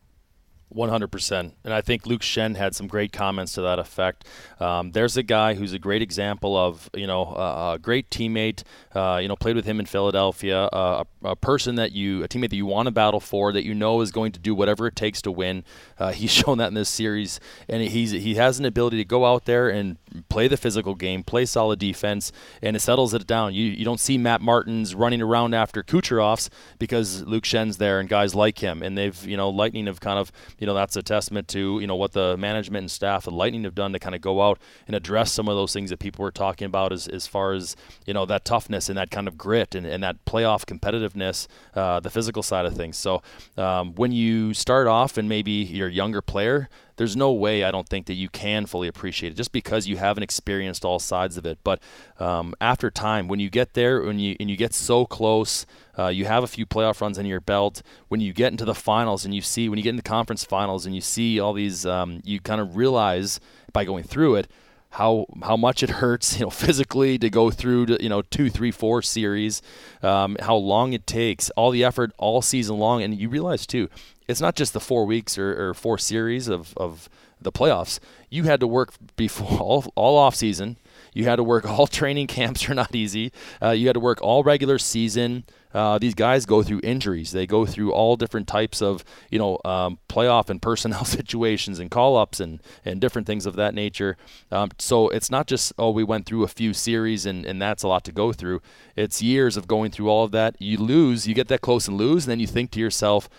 [0.77, 1.53] 100%.
[1.65, 4.27] And I think Luke Schenn had some great comments to that effect.
[4.61, 8.63] Um, there's a guy who's a great example of, you know, uh, a great teammate,
[8.95, 12.29] uh, you know, played with him in Philadelphia, uh, a, a, person that you, a
[12.29, 14.87] teammate that you want to battle for, that you know is going to do whatever
[14.87, 15.65] it takes to win.
[15.99, 17.41] Uh, he's shown that in this series.
[17.69, 19.97] And he's, he has an ability to go out there and
[20.29, 23.55] play the physical game, play solid defense, and it settles it down.
[23.55, 28.09] You, you don't see Matt Martins running around after Kucherovs because Luke Schenn's there and
[28.09, 28.83] guys like him.
[28.83, 31.87] And they've, you know, Lightning have kind of, you know, that's a testament to, you
[31.87, 34.59] know, what the management and staff of Lightning have done to kind of go out
[34.87, 37.77] and address some of those things that people were talking about as, as far as,
[38.07, 42.01] you know, that toughness and that kind of grit and, and that playoff competitiveness, uh,
[42.01, 42.97] the physical side of things.
[42.97, 43.23] So
[43.57, 47.71] um, when you start off and maybe you're a younger player, there's no way I
[47.71, 51.37] don't think that you can fully appreciate it just because you haven't experienced all sides
[51.37, 51.59] of it.
[51.63, 51.81] But
[52.19, 55.67] um, after time, when you get there, when you and you get so close,
[55.99, 57.83] uh, you have a few playoff runs in your belt.
[58.09, 60.45] When you get into the finals and you see, when you get in the conference
[60.45, 63.41] finals and you see all these, um, you kind of realize
[63.73, 64.49] by going through it
[64.91, 68.51] how how much it hurts, you know, physically to go through, to, you know, two,
[68.51, 69.63] three, four series,
[70.03, 73.89] um, how long it takes, all the effort all season long, and you realize too,
[74.29, 77.09] it's not just the four weeks or, or four series of, of
[77.41, 77.99] the playoffs.
[78.31, 80.77] You had to work before all, all off season.
[81.17, 83.33] You had to work all training camps are not easy.
[83.63, 85.45] Uh, you had to work all regular season.
[85.73, 87.33] Uh, these guys go through injuries.
[87.33, 91.91] They go through all different types of, you know, um, playoff and personnel situations and
[91.91, 94.19] call-ups and, and different things of that nature.
[94.51, 97.83] Um, so it's not just, oh, we went through a few series and, and that's
[97.83, 98.61] a lot to go through.
[98.95, 100.61] It's years of going through all of that.
[100.61, 103.29] You lose, you get that close and lose, and then you think to yourself–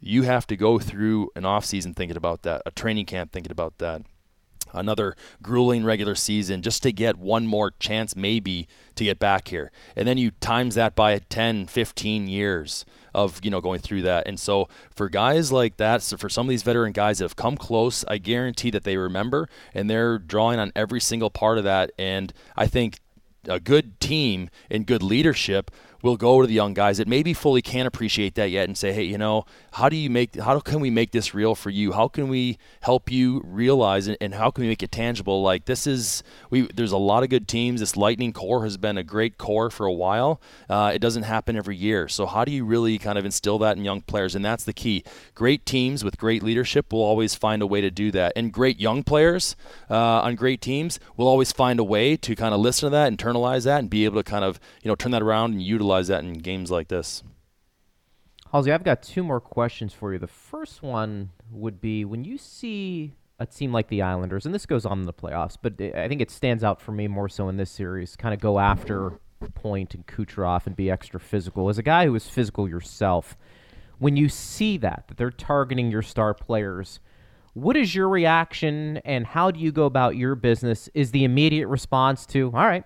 [0.00, 3.50] you have to go through an off season thinking about that, a training camp thinking
[3.50, 4.02] about that,
[4.72, 9.70] another grueling regular season just to get one more chance maybe to get back here.
[9.96, 14.26] And then you times that by 10, 15 years of, you know, going through that.
[14.26, 17.36] And so for guys like that, so for some of these veteran guys that have
[17.36, 21.64] come close, I guarantee that they remember and they're drawing on every single part of
[21.64, 21.90] that.
[21.98, 23.00] And I think
[23.48, 25.70] a good team and good leadership
[26.02, 28.92] will go to the young guys that maybe fully can't appreciate that yet and say,
[28.92, 31.92] hey, you know, how do you make, how can we make this real for you?
[31.92, 35.42] How can we help you realize and, and how can we make it tangible?
[35.42, 37.80] Like this is, we there's a lot of good teams.
[37.80, 40.40] This Lightning core has been a great core for a while.
[40.68, 42.08] Uh, it doesn't happen every year.
[42.08, 44.34] So how do you really kind of instill that in young players?
[44.34, 45.02] And that's the key.
[45.34, 48.32] Great teams with great leadership will always find a way to do that.
[48.36, 49.56] And great young players
[49.90, 53.12] uh, on great teams will always find a way to kind of listen to that,
[53.12, 55.87] internalize that, and be able to kind of you know turn that around and utilize
[55.88, 57.22] utilize that in games like this.
[58.52, 60.18] Halsey, I've got two more questions for you.
[60.18, 64.66] The first one would be when you see a team like the Islanders, and this
[64.66, 67.48] goes on in the playoffs, but I think it stands out for me more so
[67.48, 69.18] in this series, kind of go after
[69.54, 71.68] Point and Kucherov and be extra physical.
[71.68, 73.36] As a guy who is physical yourself,
[73.98, 77.00] when you see that, that they're targeting your star players,
[77.54, 80.88] what is your reaction and how do you go about your business?
[80.94, 82.84] Is the immediate response to, all right,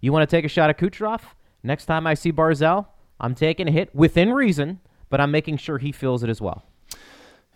[0.00, 1.20] You want to take a shot at Kucherov?
[1.62, 2.86] Next time I see Barzal,
[3.18, 6.64] I'm taking a hit within reason, but I'm making sure he feels it as well.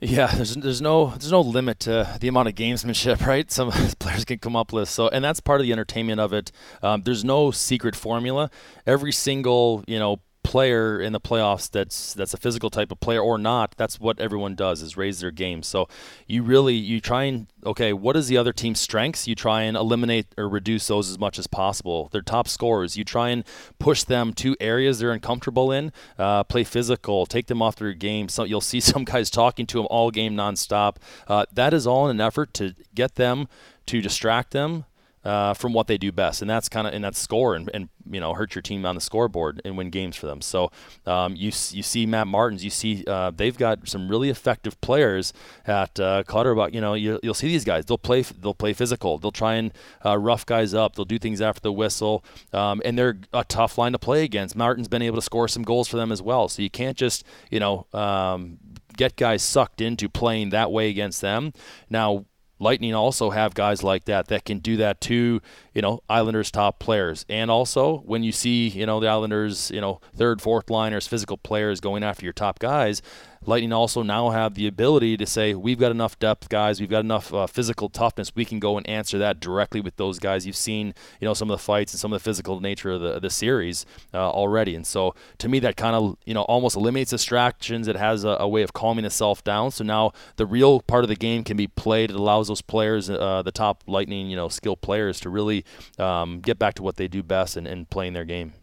[0.00, 3.50] Yeah, there's there's no there's no limit to the amount of gamesmanship, right?
[3.50, 6.52] Some players can come up with so, and that's part of the entertainment of it.
[6.82, 8.50] Um, there's no secret formula.
[8.86, 13.20] Every single you know player in the playoffs that's that's a physical type of player
[13.20, 15.62] or not that's what everyone does is raise their game.
[15.62, 15.88] So
[16.28, 19.26] you really you try and okay what is the other team's strengths?
[19.26, 22.08] You try and eliminate or reduce those as much as possible.
[22.12, 22.96] Their top scorers.
[22.96, 23.42] You try and
[23.78, 28.28] push them to areas they're uncomfortable in uh, play physical take them off their game.
[28.28, 30.96] So you'll see some guys talking to them all game nonstop.
[31.26, 33.48] Uh, that is all in an effort to get them
[33.86, 34.84] to distract them
[35.24, 37.88] uh, from what they do best, and that's kind of and that's score and, and
[38.10, 40.40] you know hurt your team on the scoreboard and win games for them.
[40.40, 40.70] So
[41.06, 45.32] um, you you see Matt Martins, you see uh, they've got some really effective players
[45.66, 46.74] at uh, Clutterbuck.
[46.74, 47.86] You know you, will see these guys.
[47.86, 49.18] They'll play they'll play physical.
[49.18, 49.72] They'll try and
[50.04, 50.94] uh, rough guys up.
[50.94, 54.56] They'll do things after the whistle, um, and they're a tough line to play against.
[54.56, 56.48] Martin's been able to score some goals for them as well.
[56.48, 58.58] So you can't just you know um,
[58.96, 61.52] get guys sucked into playing that way against them.
[61.88, 62.26] Now
[62.58, 65.40] Lightning also have guys like that that can do that to,
[65.74, 67.26] you know, Islanders top players.
[67.28, 71.36] And also when you see, you know, the Islanders, you know, third, fourth liners, physical
[71.36, 73.02] players going after your top guys,
[73.46, 76.80] Lightning also now have the ability to say, we've got enough depth, guys.
[76.80, 78.32] We've got enough uh, physical toughness.
[78.34, 80.46] We can go and answer that directly with those guys.
[80.46, 83.00] You've seen, you know, some of the fights and some of the physical nature of
[83.00, 84.74] the, the series uh, already.
[84.74, 87.86] And so to me, that kind of, you know, almost eliminates distractions.
[87.88, 89.70] It has a, a, way of calming itself down.
[89.70, 92.10] So now the real part of the game can be played.
[92.10, 95.64] It allows those players, uh, the top Lightning, you know, skilled players to really
[95.98, 98.54] um, get back to what they do best and, and playing their game.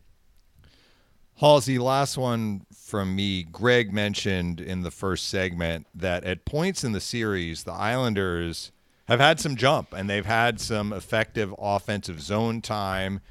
[1.42, 3.42] Halsey, last one from me.
[3.42, 8.72] Greg mentioned in the first segment that at points in the series, the Islanders
[9.08, 13.22] have had some jump and they've had some effective offensive zone time.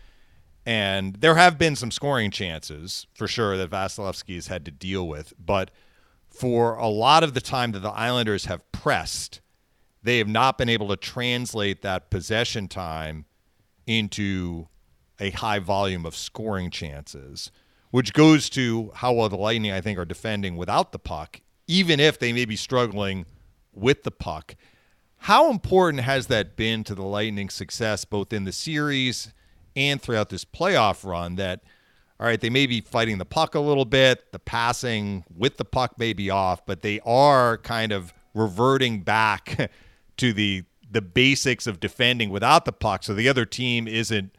[0.67, 5.07] And there have been some scoring chances for sure that Vasilevskiy has had to deal
[5.07, 5.33] with.
[5.39, 5.71] But
[6.29, 9.41] for a lot of the time that the Islanders have pressed,
[10.03, 13.27] they have not been able to translate that possession time
[13.87, 14.67] into
[15.21, 17.53] a high volume of scoring chances
[17.91, 22.01] which goes to how well the Lightning, I think, are defending without the puck, even
[22.01, 23.27] if they may be struggling
[23.73, 24.55] with the puck.
[25.25, 29.33] How important has that been to the Lightning's success, both in the series
[29.77, 31.37] and throughout this playoff run?
[31.37, 31.61] That,
[32.19, 35.65] all right, they may be fighting the puck a little bit, the passing with the
[35.65, 39.71] puck may be off, but they are kind of reverting back
[40.17, 44.37] to the the basics of defending without the puck, so the other team isn't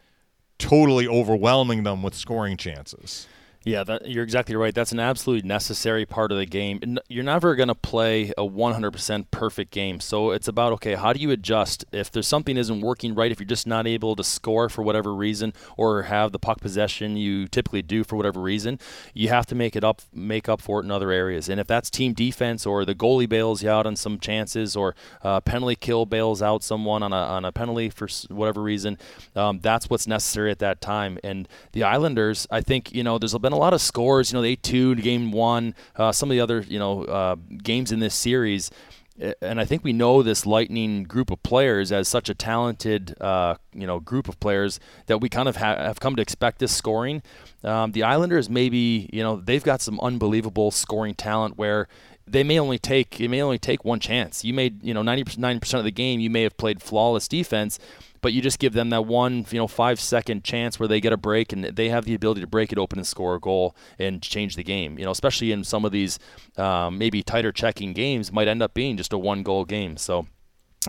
[0.58, 3.28] totally overwhelming them with scoring chances.
[3.64, 4.74] Yeah, that, you're exactly right.
[4.74, 6.98] That's an absolutely necessary part of the game.
[7.08, 10.00] You're never going to play a 100% perfect game.
[10.00, 11.86] So it's about, okay, how do you adjust?
[11.92, 15.14] If there's something isn't working right, if you're just not able to score for whatever
[15.14, 18.80] reason or have the puck possession you typically do for whatever reason,
[19.14, 21.48] you have to make it up, make up for it in other areas.
[21.48, 24.96] And if that's team defense or the goalie bails you out on some chances or
[25.22, 28.98] uh, penalty kill bails out someone on a, on a penalty for whatever reason,
[29.36, 31.20] um, that's what's necessary at that time.
[31.24, 34.32] And the Islanders, I think, you know, there's been been a lot of scores.
[34.32, 35.76] You know, the eight two game one.
[35.96, 38.72] Uh, some of the other you know uh, games in this series.
[39.40, 43.56] And I think we know this Lightning group of players as such a talented, uh,
[43.72, 46.76] you know, group of players that we kind of ha- have come to expect this
[46.76, 47.22] scoring.
[47.64, 51.88] Um, the Islanders maybe, you know, they've got some unbelievable scoring talent where
[52.26, 54.44] they may only take it may only take one chance.
[54.44, 57.78] You made you know 99 percent of the game you may have played flawless defense,
[58.22, 61.14] but you just give them that one, you know, five second chance where they get
[61.14, 63.76] a break and they have the ability to break it open and score a goal
[64.00, 64.98] and change the game.
[64.98, 66.20] You know, especially in some of these
[66.58, 69.98] um, maybe tighter checking games, might end up being just a one goal game.
[69.98, 70.28] So.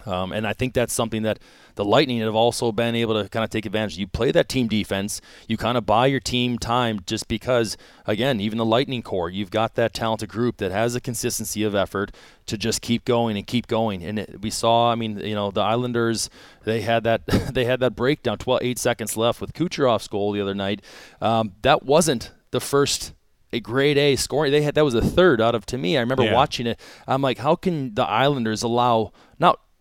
[0.07, 1.39] Um, and I think that's something that
[1.75, 3.95] the Lightning have also been able to kind of take advantage.
[3.95, 4.01] Of.
[4.01, 7.77] You play that team defense, you kind of buy your team time just because,
[8.07, 11.75] again, even the Lightning core, you've got that talented group that has a consistency of
[11.75, 12.15] effort
[12.47, 14.03] to just keep going and keep going.
[14.03, 16.31] And it, we saw, I mean, you know, the Islanders,
[16.65, 20.41] they had that they had that breakdown, 12, eight seconds left with Kucherov's goal the
[20.41, 20.81] other night.
[21.21, 23.13] Um, that wasn't the first
[23.53, 24.51] a grade A scoring.
[24.51, 25.97] They had that was a third out of to me.
[25.97, 26.35] I remember yeah.
[26.35, 26.81] watching it.
[27.07, 29.13] I'm like, how can the Islanders allow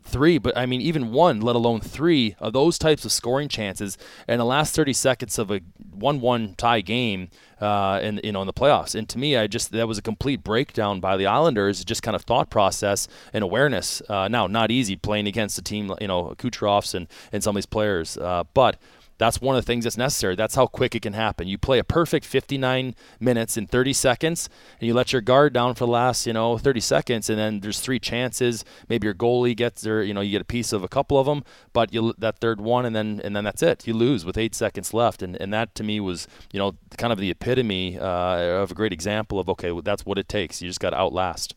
[0.04, 3.98] three, but I mean even one, let alone three of those types of scoring chances
[4.28, 5.62] in the last 30 seconds of a
[5.92, 7.30] one-one tie game,
[7.62, 8.96] uh, in you know in the playoffs.
[8.96, 12.16] And to me, I just that was a complete breakdown by the Islanders, just kind
[12.16, 14.02] of thought process and awareness.
[14.10, 17.62] Uh, now, not easy playing against a team, you know, Kucherovs and and some of
[17.62, 18.78] these players, uh, but
[19.22, 20.36] that's one of the things that's necessary.
[20.36, 21.48] That's how quick it can happen.
[21.48, 24.50] You play a perfect 59 minutes in 30 seconds,
[24.80, 27.60] and you let your guard down for the last, you know, 30 seconds, and then
[27.60, 28.66] there's three chances.
[28.90, 31.28] Maybe your goalie gets there, you know, you get a piece of a couple of
[31.28, 33.86] them, but you that third one, and then and then that's it.
[33.86, 37.14] You lose with eight seconds left, and and that to me was, you know, kind
[37.14, 40.64] of the epitome uh, of a great example of okay, that's what it takes.
[40.64, 41.54] You just got to outlast.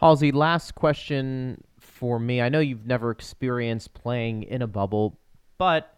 [0.00, 2.42] Halsey, last question for me.
[2.42, 5.16] I know you've never experienced playing in a bubble,
[5.58, 5.96] but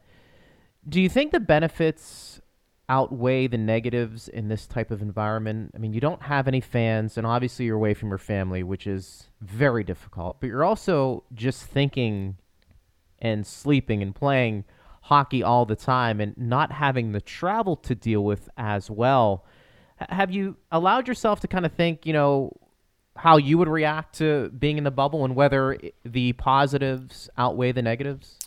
[0.88, 2.40] do you think the benefits
[2.88, 5.72] outweigh the negatives in this type of environment?
[5.74, 8.86] I mean, you don't have any fans, and obviously you're away from your family, which
[8.86, 12.36] is very difficult, but you're also just thinking
[13.18, 14.64] and sleeping and playing
[15.02, 19.44] hockey all the time and not having the travel to deal with as well.
[20.08, 22.52] Have you allowed yourself to kind of think, you know,
[23.16, 27.82] how you would react to being in the bubble and whether the positives outweigh the
[27.82, 28.37] negatives?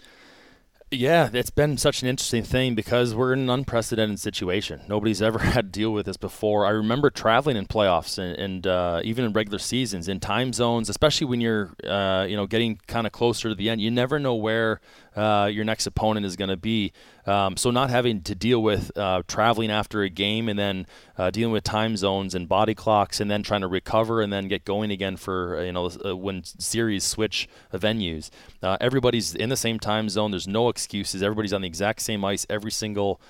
[0.94, 4.82] Yeah, it's been such an interesting thing because we're in an unprecedented situation.
[4.89, 6.66] Nobody's ever had to deal with this before.
[6.66, 10.89] I remember traveling in playoffs and, and uh, even in regular seasons in time zones,
[10.89, 13.80] especially when you're, uh, you know, getting kind of closer to the end.
[13.80, 14.82] You never know where
[15.16, 16.93] uh, your next opponent is going to be.
[17.26, 20.88] Um, so not having to deal with uh, traveling after a game and then
[21.18, 24.47] uh, dealing with time zones and body clocks and then trying to recover and then
[24.47, 28.30] get going again for uh, you know uh, when series switch venues.
[28.64, 30.32] Uh, everybody's in the same time zone.
[30.32, 31.22] There's no excuses.
[31.22, 33.22] Everybody's on the exact same ice every single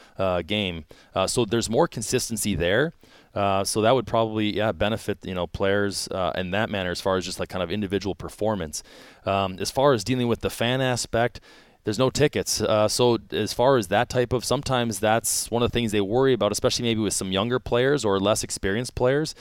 [0.46, 0.86] game.
[1.28, 2.94] so there's more consistency there.
[3.34, 7.00] Uh, so that would probably yeah benefit you know players uh, in that manner as
[7.00, 8.84] far as just like kind of individual performance.
[9.26, 11.40] Um, as far as dealing with the fan aspect,
[11.84, 12.62] there's no tickets.
[12.62, 16.02] Uh, so as far as that type of, sometimes that's one of the things they
[16.02, 19.34] worry about, especially maybe with some younger players or less experienced players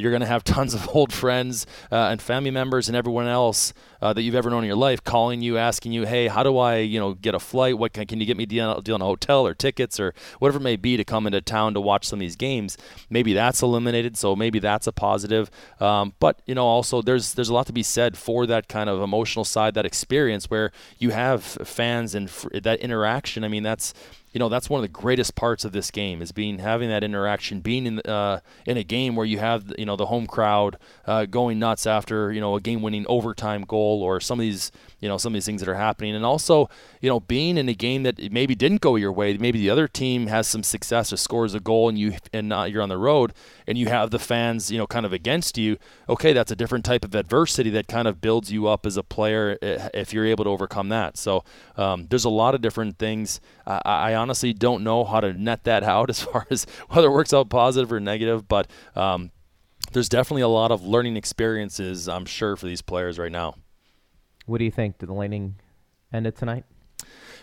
[0.00, 3.72] you're going to have tons of old friends uh, and family members and everyone else
[4.02, 6.56] uh, that you've ever known in your life calling you, asking you, "Hey, how do
[6.58, 7.78] I, you know, get a flight?
[7.78, 10.58] What can, can you get me deal, deal on a hotel or tickets or whatever
[10.58, 12.78] it may be to come into town to watch some of these games?"
[13.10, 15.50] Maybe that's eliminated, so maybe that's a positive.
[15.80, 18.88] Um, but you know, also there's there's a lot to be said for that kind
[18.88, 23.44] of emotional side, that experience where you have fans and f- that interaction.
[23.44, 23.92] I mean, that's
[24.32, 27.02] you know that's one of the greatest parts of this game is being having that
[27.02, 30.78] interaction, being in uh, in a game where you have you know the home crowd
[31.06, 34.70] uh, going nuts after you know a game-winning overtime goal or some of these
[35.00, 36.68] you know some of these things that are happening, and also
[37.00, 39.88] you know being in a game that maybe didn't go your way, maybe the other
[39.88, 42.98] team has some success or scores a goal, and you and uh, you're on the
[42.98, 43.32] road,
[43.66, 45.76] and you have the fans you know kind of against you.
[46.08, 49.02] Okay, that's a different type of adversity that kind of builds you up as a
[49.02, 51.16] player if you're able to overcome that.
[51.16, 51.44] So
[51.76, 53.40] um, there's a lot of different things.
[53.66, 57.12] I, I, honestly don't know how to net that out as far as whether it
[57.12, 59.30] works out positive or negative, but um,
[59.92, 63.54] there's definitely a lot of learning experiences, I'm sure, for these players right now.
[64.46, 64.98] What do you think?
[64.98, 65.56] Did the Lightning
[66.12, 66.64] end it tonight?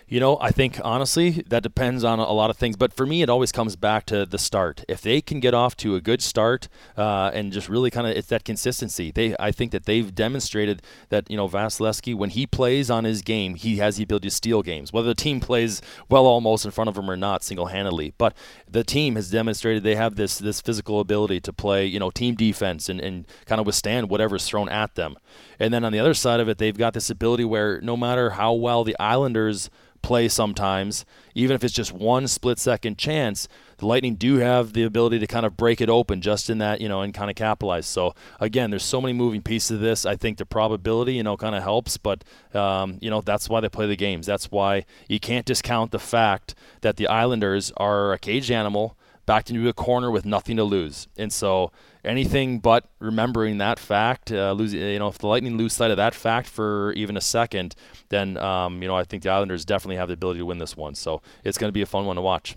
[0.10, 3.22] You know, I think honestly that depends on a lot of things, but for me,
[3.22, 4.86] it always comes back to the start.
[4.88, 8.16] If they can get off to a good start uh, and just really kind of
[8.16, 9.12] it's that consistency.
[9.12, 13.22] They, I think that they've demonstrated that you know Vasilevskiy when he plays on his
[13.22, 14.94] game, he has the ability to steal games.
[14.94, 18.34] Whether the team plays well almost in front of him or not, single-handedly, but
[18.66, 22.36] the team has demonstrated they have this this physical ability to play you know team
[22.36, 25.18] defense and, and kind of withstand whatever's thrown at them.
[25.60, 28.32] And then on the other side of it, they've got this ability where no matter
[28.32, 29.70] how well the Islanders
[30.02, 31.06] play sometimes,
[31.36, 33.48] even if it's just one split second chance,
[33.78, 36.82] the Lightning do have the ability to kind of break it open just in that,
[36.82, 37.86] you know, and kind of capitalize.
[37.86, 40.06] So again, there's so many moving pieces of this.
[40.06, 43.60] I think the probability, you know, kind of helps, but um, you know that's why
[43.60, 44.26] they play the games.
[44.26, 48.98] That's why you can't discount the fact that the Islanders are a caged animal
[49.28, 51.72] backed into a corner with nothing to lose, and so
[52.04, 55.98] anything but remembering that fact, uh, losing, you know, if the Lightning lose sight of
[55.98, 57.76] that fact for even a second,
[58.10, 60.76] then um, you know I think the Islanders definitely have the ability to win this
[60.76, 60.96] one.
[60.96, 62.56] So it's going to be a fun one to watch.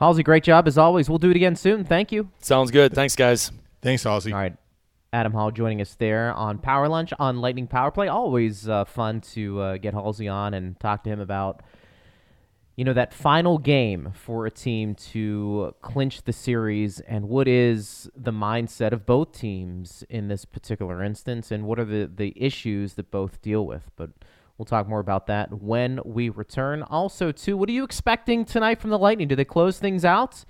[0.00, 1.08] Halsey, great job as always.
[1.08, 1.84] We'll do it again soon.
[1.84, 2.30] Thank you.
[2.40, 2.92] Sounds good.
[2.94, 3.52] Thanks, guys.
[3.82, 4.32] Thanks, Halsey.
[4.32, 4.56] All right.
[5.12, 8.08] Adam Hall joining us there on Power Lunch on Lightning Power Play.
[8.08, 11.62] Always uh, fun to uh, get Halsey on and talk to him about–
[12.78, 18.08] you know, that final game for a team to clinch the series and what is
[18.14, 22.94] the mindset of both teams in this particular instance and what are the, the issues
[22.94, 23.90] that both deal with.
[23.96, 24.10] But
[24.56, 26.84] we'll talk more about that when we return.
[26.84, 29.26] Also, too, what are you expecting tonight from the Lightning?
[29.26, 30.44] Do they close things out?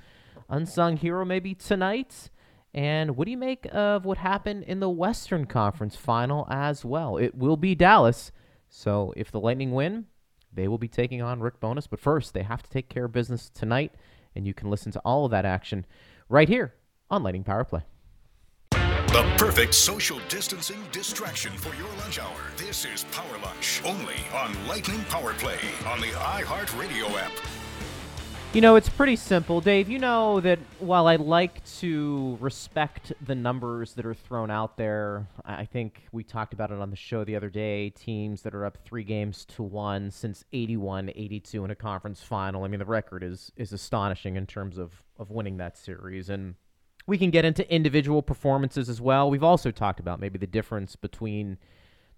[0.51, 2.29] Unsung hero maybe tonight?
[2.75, 7.17] And what do you make of what happened in the Western Conference final as well?
[7.17, 8.33] It will be Dallas.
[8.69, 10.05] So if the Lightning win,
[10.53, 13.13] they will be taking on Rick Bowness, But first, they have to take care of
[13.13, 13.95] business tonight,
[14.35, 15.87] and you can listen to all of that action
[16.29, 16.75] right here
[17.11, 17.83] on Lightning Power Play.
[18.71, 22.41] The perfect social distancing distraction for your lunch hour.
[22.57, 27.58] This is Power Lunch, only on Lightning Power Play on the iHeartRadio app.
[28.55, 29.91] You know, it's pretty simple, Dave.
[29.91, 35.27] You know that while I like to respect the numbers that are thrown out there,
[35.45, 37.91] I think we talked about it on the show the other day.
[37.91, 42.65] Teams that are up three games to one since 81 82 in a conference final.
[42.65, 46.31] I mean, the record is, is astonishing in terms of, of winning that series.
[46.31, 46.55] And
[47.07, 49.29] we can get into individual performances as well.
[49.29, 51.59] We've also talked about maybe the difference between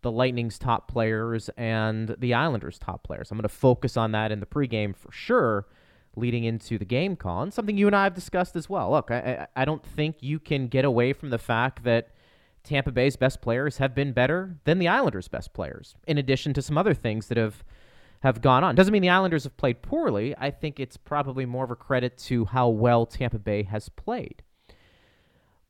[0.02, 3.32] the Lightning's top players and the Islanders' top players.
[3.32, 5.66] I'm going to focus on that in the pregame for sure
[6.16, 7.50] leading into the game, Colin.
[7.50, 8.90] Something you and I have discussed as well.
[8.90, 12.11] Look, I, I don't think you can get away from the fact that
[12.62, 16.62] Tampa Bay's best players have been better than the Islanders' best players, in addition to
[16.62, 17.64] some other things that have
[18.22, 18.74] have gone on.
[18.74, 20.34] Doesn't mean the Islanders have played poorly.
[20.36, 24.42] I think it's probably more of a credit to how well Tampa Bay has played.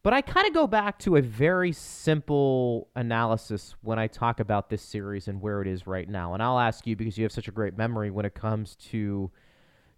[0.03, 4.71] But I kind of go back to a very simple analysis when I talk about
[4.71, 6.33] this series and where it is right now.
[6.35, 9.31] And I'll ask you because you have such a great memory when it comes to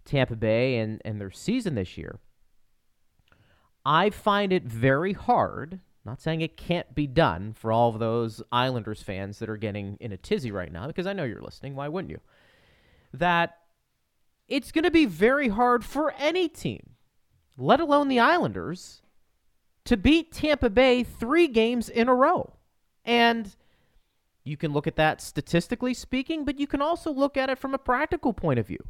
[0.05, 2.19] Tampa Bay and, and their season this year,
[3.85, 8.41] I find it very hard, not saying it can't be done for all of those
[8.51, 11.75] Islanders fans that are getting in a tizzy right now, because I know you're listening.
[11.75, 12.19] Why wouldn't you?
[13.13, 13.57] That
[14.47, 16.91] it's going to be very hard for any team,
[17.57, 19.01] let alone the Islanders,
[19.85, 22.53] to beat Tampa Bay three games in a row.
[23.05, 23.55] And
[24.45, 27.73] you can look at that statistically speaking, but you can also look at it from
[27.73, 28.83] a practical point of view.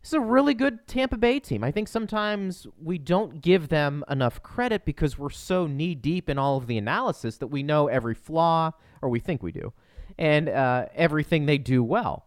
[0.00, 1.64] This is a really good Tampa Bay team.
[1.64, 6.38] I think sometimes we don't give them enough credit because we're so knee deep in
[6.38, 8.72] all of the analysis that we know every flaw,
[9.02, 9.72] or we think we do,
[10.16, 12.26] and uh, everything they do well.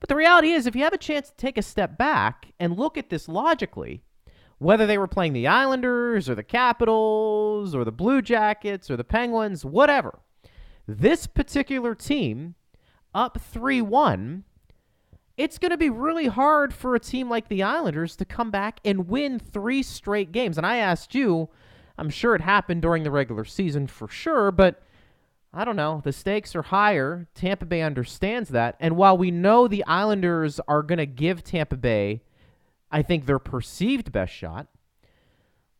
[0.00, 2.76] But the reality is, if you have a chance to take a step back and
[2.76, 4.02] look at this logically,
[4.58, 9.04] whether they were playing the Islanders or the Capitals or the Blue Jackets or the
[9.04, 10.18] Penguins, whatever,
[10.88, 12.56] this particular team
[13.14, 14.44] up 3 1
[15.42, 18.78] it's going to be really hard for a team like the Islanders to come back
[18.84, 20.56] and win three straight games.
[20.56, 21.48] And I asked you,
[21.98, 24.84] I'm sure it happened during the regular season for sure, but
[25.52, 26.00] I don't know.
[26.04, 27.26] The stakes are higher.
[27.34, 28.76] Tampa Bay understands that.
[28.78, 32.22] And while we know the Islanders are going to give Tampa Bay,
[32.92, 34.68] I think, their perceived best shot,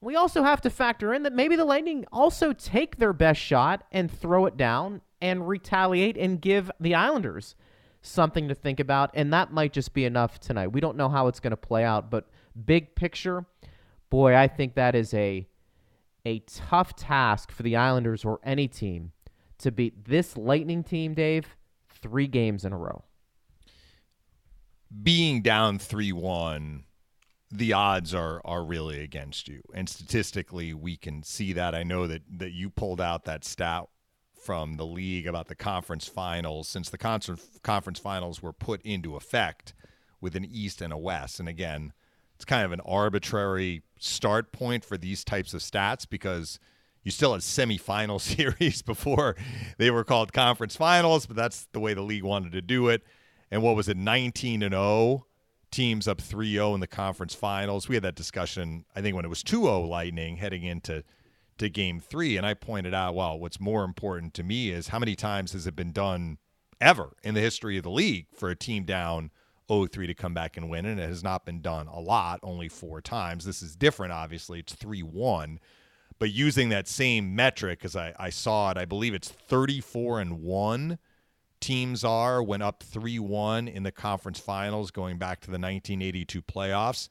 [0.00, 3.84] we also have to factor in that maybe the Lightning also take their best shot
[3.92, 7.54] and throw it down and retaliate and give the Islanders
[8.02, 10.68] something to think about, and that might just be enough tonight.
[10.68, 12.28] We don't know how it's going to play out, but
[12.66, 13.46] big picture,
[14.10, 15.46] boy, I think that is a
[16.24, 19.10] a tough task for the Islanders or any team
[19.58, 21.56] to beat this Lightning team, Dave,
[21.88, 23.04] three games in a row.
[25.02, 26.84] Being down 3 1,
[27.50, 29.62] the odds are, are really against you.
[29.74, 31.74] And statistically, we can see that.
[31.74, 33.84] I know that, that you pulled out that stat
[34.42, 39.74] from the league about the conference finals since the conference finals were put into effect
[40.20, 41.38] with an East and a West.
[41.38, 41.92] And again,
[42.36, 46.58] it's kind of an arbitrary start point for these types of stats because
[47.04, 49.36] you still had semifinal series before
[49.78, 53.02] they were called conference finals, but that's the way the league wanted to do it.
[53.50, 55.26] And what was it, 19 and 0?
[55.70, 57.88] Teams up 3 0 in the conference finals.
[57.88, 61.02] We had that discussion, I think, when it was 2 0 Lightning heading into
[61.58, 62.36] to game three.
[62.36, 65.66] And I pointed out, well, what's more important to me is how many times has
[65.66, 66.38] it been done
[66.80, 69.30] ever in the history of the league for a team down
[69.68, 70.86] 0-3 to come back and win?
[70.86, 73.44] And it has not been done a lot, only four times.
[73.44, 74.60] This is different, obviously.
[74.60, 75.58] It's 3-1.
[76.18, 80.40] But using that same metric, because I, I saw it, I believe it's 34 and
[80.42, 80.98] 1
[81.62, 87.08] teams are when up 3-1 in the conference finals going back to the 1982 playoffs.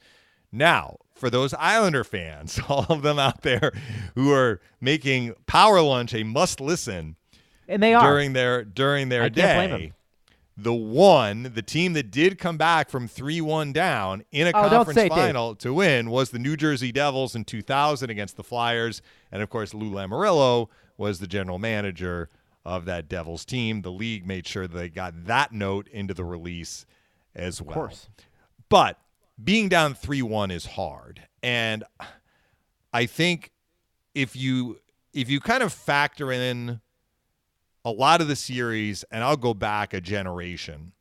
[0.51, 3.71] Now, for those Islander fans, all of them out there
[4.15, 7.15] who are making Power Lunch a must listen,
[7.69, 9.93] and they are during their during their day.
[10.57, 14.67] The one, the team that did come back from three one down in a oh,
[14.67, 19.01] conference final to win was the New Jersey Devils in 2000 against the Flyers,
[19.31, 20.67] and of course Lou Lamoriello
[20.97, 22.29] was the general manager
[22.65, 23.81] of that Devils team.
[23.81, 26.85] The league made sure they got that note into the release
[27.33, 27.69] as well.
[27.69, 28.09] Of course.
[28.69, 28.99] But
[29.43, 31.21] being down 3-1 is hard.
[31.43, 31.83] And
[32.93, 33.51] I think
[34.13, 34.79] if you
[35.13, 36.79] if you kind of factor in
[37.83, 40.93] a lot of the series and I'll go back a generation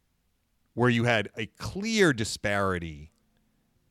[0.74, 3.12] where you had a clear disparity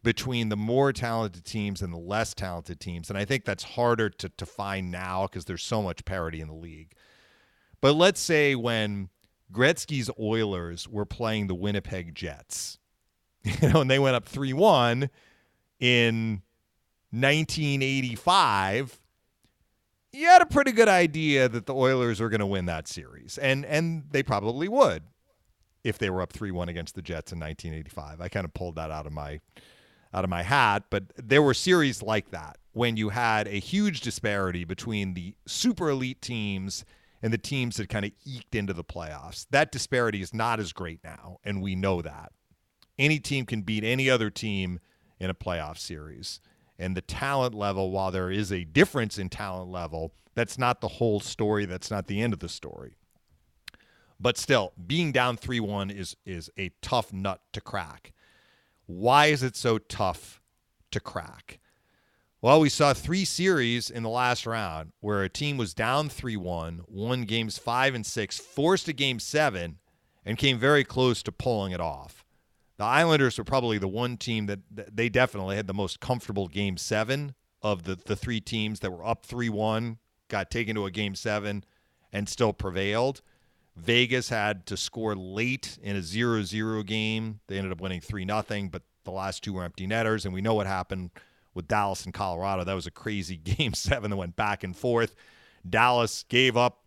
[0.02, 3.10] between the more talented teams and the less talented teams.
[3.10, 6.48] And I think that's harder to, to find now because there's so much parity in
[6.48, 6.94] the league.
[7.82, 9.10] But let's say when
[9.54, 12.78] Gretzky's Oilers were playing the Winnipeg Jets
[13.62, 15.10] you know, and they went up 3 1
[15.80, 16.42] in
[17.12, 19.00] 1985.
[20.12, 23.38] you had a pretty good idea that the Oilers were going to win that series,
[23.38, 25.04] and and they probably would
[25.84, 28.22] if they were up three one against the Jets in 1985.
[28.22, 29.40] I kind of pulled that out of my
[30.14, 34.02] out of my hat, but there were series like that when you had a huge
[34.02, 36.84] disparity between the super elite teams
[37.22, 39.46] and the teams that kind of eked into the playoffs.
[39.52, 42.32] That disparity is not as great now, and we know that.
[43.00, 44.80] Any team can beat any other team
[45.20, 46.42] in a playoff series.
[46.78, 50.88] And the talent level, while there is a difference in talent level, that's not the
[50.88, 51.66] whole story.
[51.66, 52.98] That's not the end of the story.
[54.20, 58.12] But still, being down 3 1 is, is a tough nut to crack.
[58.86, 60.42] Why is it so tough
[60.92, 61.60] to crack?
[62.42, 66.36] Well, we saw three series in the last round where a team was down 3
[66.38, 69.78] 1, won games five and six, forced a game seven,
[70.26, 72.19] and came very close to pulling it off.
[72.80, 76.48] The Islanders were probably the one team that, that they definitely had the most comfortable
[76.48, 79.98] game seven of the, the three teams that were up 3 1,
[80.30, 81.66] got taken to a game seven,
[82.14, 83.22] and still prevailed.
[83.76, 87.42] Vegas had to score late in a 0 0 game.
[87.48, 90.40] They ended up winning 3 0, but the last two were empty netters, and we
[90.40, 91.12] know what happened
[91.54, 92.64] with Dallas and Colorado.
[92.64, 95.16] That was a crazy game seven that went back and forth.
[95.70, 96.86] Dallas gave up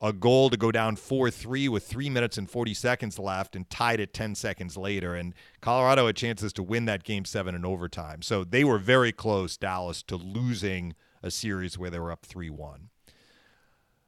[0.00, 3.68] a goal to go down 4 3 with three minutes and 40 seconds left and
[3.68, 5.14] tied it 10 seconds later.
[5.14, 8.22] And Colorado had chances to win that game seven in overtime.
[8.22, 12.48] So they were very close, Dallas, to losing a series where they were up 3
[12.48, 12.88] 1.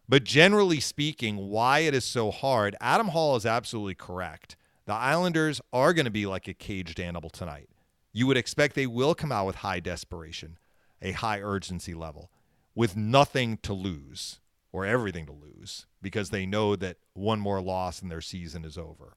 [0.09, 4.57] But generally speaking, why it is so hard, Adam Hall is absolutely correct.
[4.84, 7.68] The Islanders are going to be like a caged animal tonight.
[8.12, 10.59] You would expect they will come out with high desperation,
[11.01, 12.30] a high urgency level,
[12.74, 14.40] with nothing to lose
[14.73, 18.79] or everything to lose because they know that one more loss and their season is
[18.79, 19.16] over.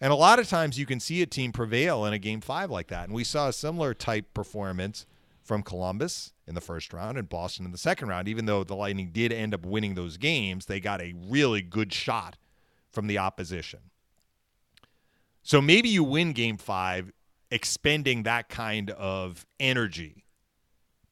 [0.00, 2.70] And a lot of times you can see a team prevail in a game five
[2.70, 3.04] like that.
[3.04, 5.06] And we saw a similar type performance
[5.42, 8.28] from Columbus in the first round and Boston in the second round.
[8.28, 11.92] Even though the Lightning did end up winning those games, they got a really good
[11.92, 12.36] shot
[12.90, 13.80] from the opposition.
[15.42, 17.12] So maybe you win game five
[17.50, 20.24] expending that kind of energy.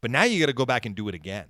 [0.00, 1.46] But now you got to go back and do it again.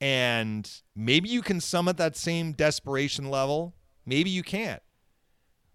[0.00, 3.74] And maybe you can summit that same desperation level.
[4.06, 4.82] Maybe you can't.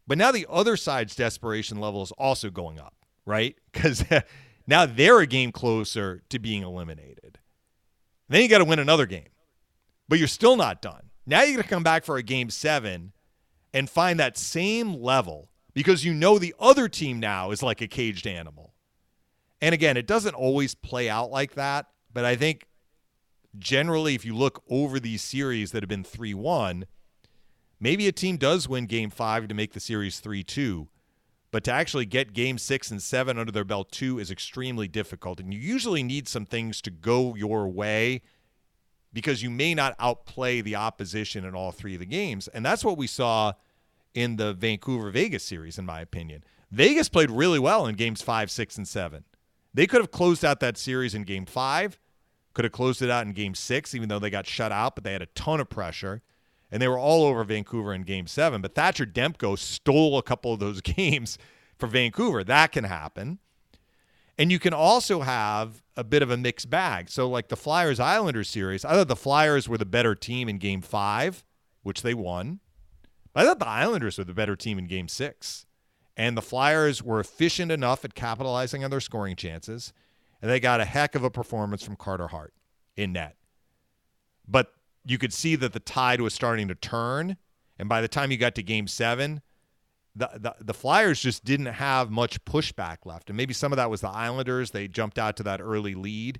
[0.08, 2.96] But now the other side's desperation level is also going up,
[3.26, 3.56] right?
[3.72, 4.04] Because
[4.68, 7.40] now they're a game closer to being eliminated.
[8.30, 9.28] Then you got to win another game,
[10.08, 11.12] but you're still not done.
[11.26, 13.12] Now you got to come back for a game seven
[13.74, 17.88] and find that same level because you know the other team now is like a
[17.88, 18.74] caged animal.
[19.62, 22.66] And again, it doesn't always play out like that, but I think
[23.60, 26.86] generally, if you look over these series that have been 3 1,
[27.80, 30.88] maybe a team does win game five to make the series 3 2.
[31.52, 35.40] But to actually get game six and seven under their belt, too, is extremely difficult.
[35.40, 38.22] And you usually need some things to go your way
[39.14, 42.50] because you may not outplay the opposition in all three of the games.
[42.50, 43.54] And that's what we saw
[44.14, 46.44] in the Vancouver Vegas series, in my opinion.
[46.72, 49.24] Vegas played really well in games five, six, and seven.
[49.74, 51.98] They could have closed out that series in game five.
[52.56, 55.04] Could have closed it out in game six, even though they got shut out, but
[55.04, 56.24] they had a ton of pressure.
[56.72, 58.62] And they were all over Vancouver in game seven.
[58.62, 61.38] But Thatcher Demko stole a couple of those games
[61.78, 62.44] for Vancouver.
[62.44, 63.40] That can happen.
[64.38, 67.10] And you can also have a bit of a mixed bag.
[67.10, 70.58] So, like the Flyers Islanders series, I thought the Flyers were the better team in
[70.58, 71.44] game five,
[71.84, 72.62] which they won.
[73.36, 75.66] I thought the Islanders were the better team in game six.
[76.18, 79.92] And the Flyers were efficient enough at capitalizing on their scoring chances
[80.46, 82.54] and they got a heck of a performance from Carter Hart
[82.96, 83.36] in net.
[84.48, 84.72] But
[85.04, 87.38] you could see that the tide was starting to turn,
[87.80, 89.42] and by the time you got to Game Seven,
[90.16, 93.90] the, the the Flyers just didn't have much pushback left, and maybe some of that
[93.90, 94.70] was the Islanders.
[94.70, 96.40] They jumped out to that early lead,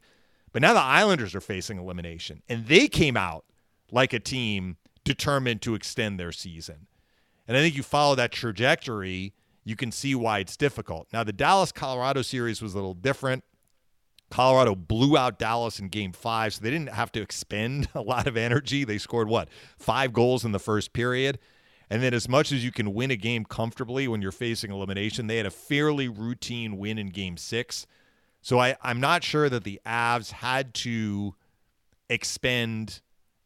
[0.54, 3.46] but now the Islanders are facing elimination, and they came out
[3.92, 6.86] like a team determined to extend their season.
[7.48, 9.34] And I think you follow that trajectory,
[9.64, 11.08] you can see why it's difficult.
[11.12, 13.44] Now, the Dallas Colorado series was a little different.
[14.32, 18.28] Colorado blew out Dallas in game five, so they didn't have to expend a lot
[18.28, 18.84] of energy.
[18.84, 21.40] They scored, what, five goals in the first period?
[21.90, 25.28] And then, as much as you can win a game comfortably when you're facing elimination,
[25.28, 27.86] they had a fairly routine win in game six.
[28.42, 31.36] So I, I'm not sure that the Avs had to
[32.10, 33.02] expend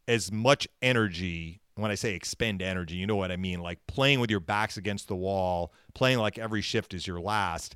[0.07, 1.61] as much energy.
[1.75, 4.75] When I say expend energy, you know what I mean, like playing with your backs
[4.75, 7.75] against the wall, playing like every shift is your last.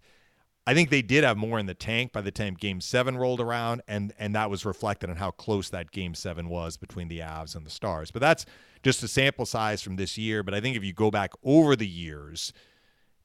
[0.66, 3.42] I think they did have more in the tank by the time Game Seven rolled
[3.42, 7.20] around, and and that was reflected on how close that Game Seven was between the
[7.20, 8.12] Avs and the Stars.
[8.12, 8.46] But that's
[8.82, 10.42] just a sample size from this year.
[10.42, 12.54] But I think if you go back over the years,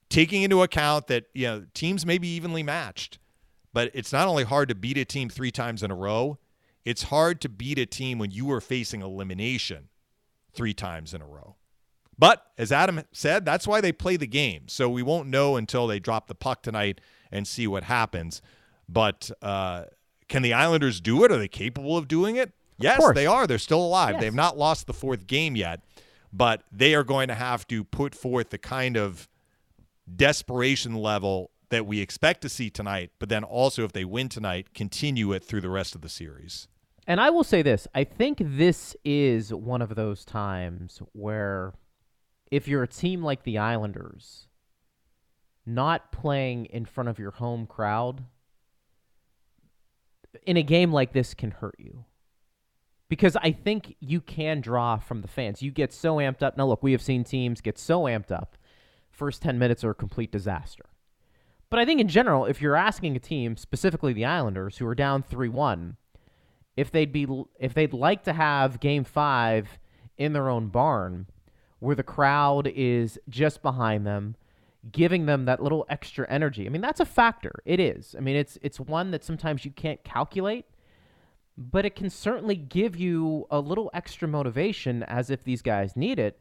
[0.08, 3.20] taking into account that you know teams may be evenly matched,
[3.72, 6.38] but it's not only hard to beat a team three times in a row,
[6.84, 9.90] it's hard to beat a team when you are facing elimination
[10.52, 11.54] three times in a row.
[12.18, 14.66] But as Adam said, that's why they play the game.
[14.66, 17.00] So we won't know until they drop the puck tonight
[17.30, 18.42] and see what happens.
[18.88, 19.84] But uh,
[20.28, 21.32] can the Islanders do it?
[21.32, 22.52] Are they capable of doing it?
[22.78, 23.46] Yes, they are.
[23.46, 24.14] They're still alive.
[24.14, 24.20] Yes.
[24.20, 25.80] They've not lost the fourth game yet,
[26.32, 29.28] but they are going to have to put forth the kind of
[30.16, 34.72] desperation level that we expect to see tonight, but then also if they win tonight,
[34.74, 36.68] continue it through the rest of the series.
[37.06, 41.74] And I will say this I think this is one of those times where
[42.50, 44.47] if you're a team like the Islanders,
[45.68, 48.24] not playing in front of your home crowd
[50.46, 52.04] in a game like this can hurt you.
[53.08, 55.62] Because I think you can draw from the fans.
[55.62, 56.56] You get so amped up.
[56.56, 58.56] Now, look, we have seen teams get so amped up.
[59.10, 60.84] First 10 minutes are a complete disaster.
[61.70, 64.94] But I think in general, if you're asking a team, specifically the Islanders, who are
[64.94, 65.96] down 3 1,
[66.78, 67.26] if they'd be
[67.58, 69.80] if they'd like to have game five
[70.16, 71.26] in their own barn
[71.80, 74.36] where the crowd is just behind them
[74.92, 76.66] giving them that little extra energy.
[76.66, 77.52] I mean that's a factor.
[77.64, 78.14] It is.
[78.16, 80.66] I mean it's it's one that sometimes you can't calculate
[81.58, 86.16] but it can certainly give you a little extra motivation as if these guys need
[86.20, 86.38] it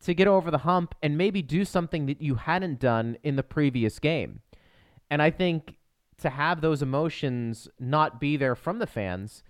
[0.00, 3.42] to get over the hump and maybe do something that you hadn't done in the
[3.42, 4.40] previous game.
[5.10, 5.76] And i think
[6.18, 9.44] to have those emotions not be there from the fans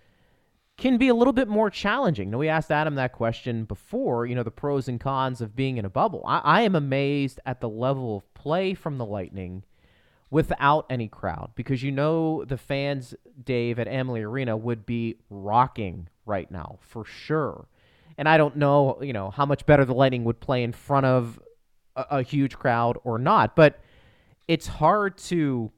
[0.79, 2.31] can be a little bit more challenging.
[2.31, 5.77] Now, we asked Adam that question before, you know, the pros and cons of being
[5.77, 6.23] in a bubble.
[6.25, 9.63] I, I am amazed at the level of play from the Lightning
[10.31, 16.07] without any crowd because you know the fans, Dave, at Amalie Arena would be rocking
[16.25, 17.67] right now for sure.
[18.17, 21.05] And I don't know, you know, how much better the Lightning would play in front
[21.05, 21.39] of
[21.95, 23.79] a, a huge crowd or not, but
[24.47, 25.71] it's hard to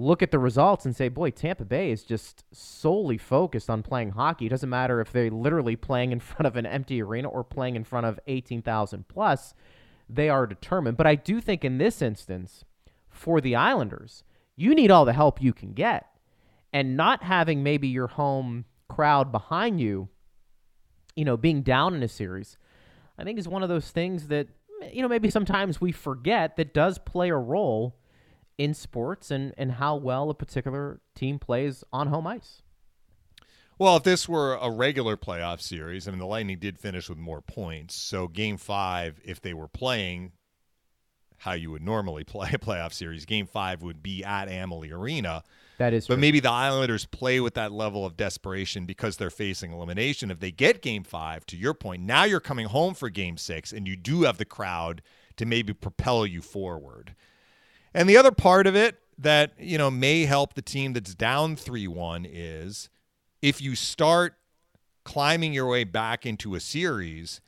[0.00, 4.10] look at the results and say, boy, Tampa Bay is just solely focused on playing
[4.10, 4.46] hockey.
[4.46, 7.76] It doesn't matter if they're literally playing in front of an empty arena or playing
[7.76, 9.54] in front of 18,000 plus.
[10.08, 10.96] They are determined.
[10.96, 12.64] But I do think in this instance,
[13.08, 14.24] for the Islanders,
[14.56, 16.06] you need all the help you can get.
[16.72, 20.08] And not having maybe your home crowd behind you,
[21.16, 22.56] you know, being down in a series,
[23.18, 24.48] I think is one of those things that,
[24.92, 27.96] you know, maybe sometimes we forget that does play a role
[28.60, 32.60] in sports and, and how well a particular team plays on home ice.
[33.78, 37.16] Well, if this were a regular playoff series, I mean, the Lightning did finish with
[37.18, 37.94] more points.
[37.94, 40.32] So, game five, if they were playing
[41.38, 45.42] how you would normally play a playoff series, game five would be at Amalie Arena.
[45.78, 46.20] That is But true.
[46.20, 50.30] maybe the Islanders play with that level of desperation because they're facing elimination.
[50.30, 53.72] If they get game five, to your point, now you're coming home for game six
[53.72, 55.02] and you do have the crowd
[55.36, 57.14] to maybe propel you forward.
[57.94, 61.56] And the other part of it that, you know, may help the team that's down
[61.56, 62.88] 3-1 is
[63.42, 64.34] if you start
[65.04, 67.40] climbing your way back into a series,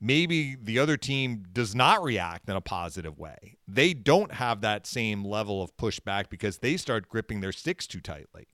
[0.00, 3.56] maybe the other team does not react in a positive way.
[3.66, 8.00] They don't have that same level of pushback because they start gripping their sticks too
[8.00, 8.48] tightly.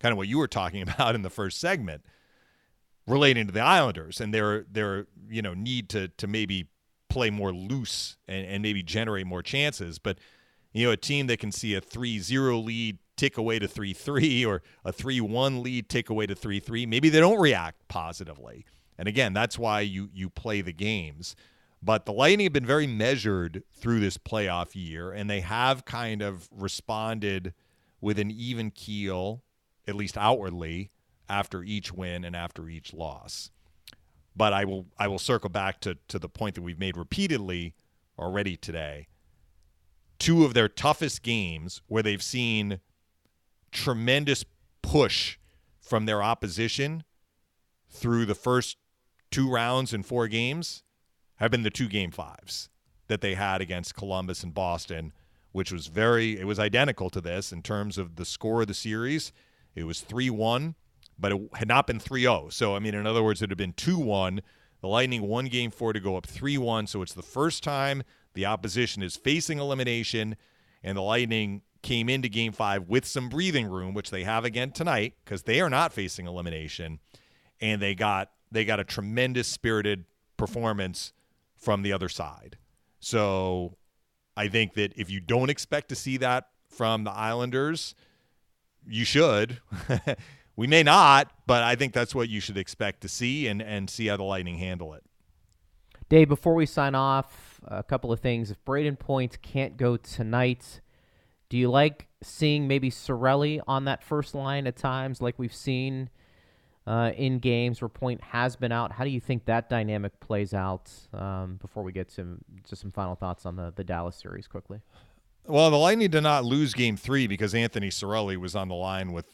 [0.00, 2.04] Kind of what you were talking about in the first segment
[3.06, 6.68] relating to the Islanders and their their, you know, need to to maybe
[7.08, 9.98] play more loose and, and maybe generate more chances.
[9.98, 10.18] But
[10.78, 14.62] you know, a team that can see a 3-0 lead tick away to 3-3 or
[14.84, 18.64] a 3-1 lead tick away to 3-3, maybe they don't react positively.
[18.98, 21.36] And again, that's why you you play the games.
[21.80, 26.22] But the Lightning have been very measured through this playoff year, and they have kind
[26.22, 27.54] of responded
[28.00, 29.44] with an even keel,
[29.86, 30.90] at least outwardly,
[31.28, 33.50] after each win and after each loss.
[34.34, 37.74] But I will I will circle back to to the point that we've made repeatedly
[38.18, 39.06] already today
[40.18, 42.80] two of their toughest games where they've seen
[43.70, 44.44] tremendous
[44.82, 45.38] push
[45.80, 47.04] from their opposition
[47.88, 48.76] through the first
[49.30, 50.82] two rounds and four games
[51.36, 52.68] have been the two game fives
[53.06, 55.12] that they had against Columbus and Boston,
[55.52, 58.74] which was very, it was identical to this in terms of the score of the
[58.74, 59.32] series.
[59.74, 60.74] It was 3 1,
[61.18, 62.48] but it had not been 3 0.
[62.50, 64.42] So, I mean, in other words, it had been 2 1.
[64.80, 66.86] The Lightning won game four to go up 3 1.
[66.86, 68.02] So it's the first time
[68.38, 70.36] the opposition is facing elimination,
[70.84, 74.70] and the Lightning came into game five with some breathing room, which they have again
[74.70, 77.00] tonight because they are not facing elimination.
[77.60, 80.04] And they got they got a tremendous spirited
[80.36, 81.12] performance
[81.56, 82.58] from the other side.
[83.00, 83.76] So
[84.36, 87.96] I think that if you don't expect to see that from the Islanders,
[88.86, 89.58] you should.
[90.56, 93.90] we may not, but I think that's what you should expect to see and, and
[93.90, 95.02] see how the Lightning handle it.
[96.08, 98.50] Dave, before we sign off, a couple of things.
[98.50, 100.80] If Brayden Point can't go tonight,
[101.48, 106.10] do you like seeing maybe Cirelli on that first line at times, like we've seen
[106.88, 108.92] uh, in games where Point has been out.
[108.92, 112.90] How do you think that dynamic plays out um, before we get to, to some
[112.90, 114.80] final thoughts on the, the Dallas series quickly?
[115.44, 119.12] Well, the Lightning did not lose game three because Anthony Cirelli was on the line
[119.12, 119.26] with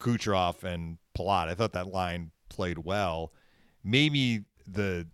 [0.00, 1.48] Kucherov and Palat.
[1.48, 3.32] I thought that line played well.
[3.84, 5.06] Maybe the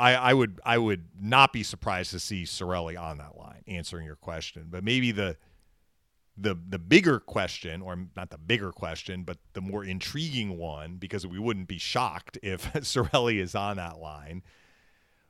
[0.00, 4.06] I, I would I would not be surprised to see Cirelli on that line answering
[4.06, 5.36] your question, but maybe the
[6.38, 11.26] the the bigger question, or not the bigger question, but the more intriguing one, because
[11.26, 14.42] we wouldn't be shocked if Cirelli is on that line,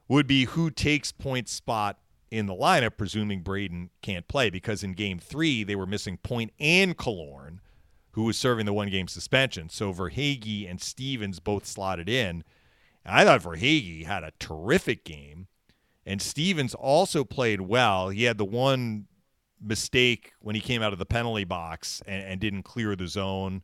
[0.06, 1.98] would be who takes point spot
[2.30, 6.52] in the lineup, presuming Brayden can't play, because in game three, they were missing Point
[6.60, 7.58] and Killorn,
[8.12, 9.68] who was serving the one game suspension.
[9.68, 12.44] So Verhaeghe and Stephens both slotted in.
[13.11, 15.46] I thought Verhaeghe had a terrific game.
[16.06, 18.08] And Stephens also played well.
[18.08, 19.06] He had the one
[19.61, 23.62] mistake when he came out of the penalty box and, and didn't clear the zone.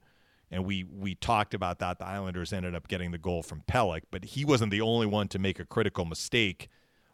[0.51, 1.99] And we we talked about that.
[1.99, 5.29] The Islanders ended up getting the goal from Pelech, but he wasn't the only one
[5.29, 6.69] to make a critical mistake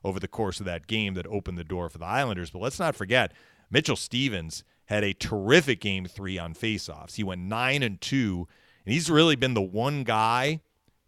[0.04, 2.50] over the course of that game that opened the door for the Islanders.
[2.50, 3.32] But let's not forget,
[3.70, 7.14] Mitchell Stephens had a terrific game three on faceoffs.
[7.14, 8.48] He went nine and two,
[8.84, 10.60] and he's really been the one guy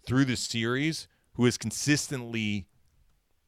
[0.07, 2.67] through the series who has consistently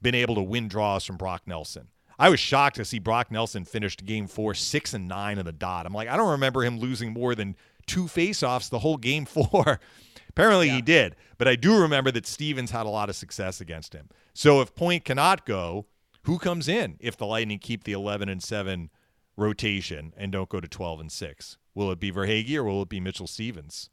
[0.02, 1.88] been able to win draws from Brock Nelson.
[2.18, 5.52] I was shocked to see Brock Nelson finished game four six and nine on the
[5.52, 5.86] dot.
[5.86, 7.56] I'm like, I don't remember him losing more than
[7.86, 9.80] two faceoffs the whole game four.
[10.28, 10.76] Apparently yeah.
[10.76, 14.08] he did, but I do remember that Stephens had a lot of success against him.
[14.34, 15.86] So if Point cannot go,
[16.24, 18.90] who comes in if the Lightning keep the 11 and 7
[19.36, 21.58] rotation and don't go to 12 and 6?
[21.74, 23.90] Will it be Verhaeghe or will it be Mitchell Stephens?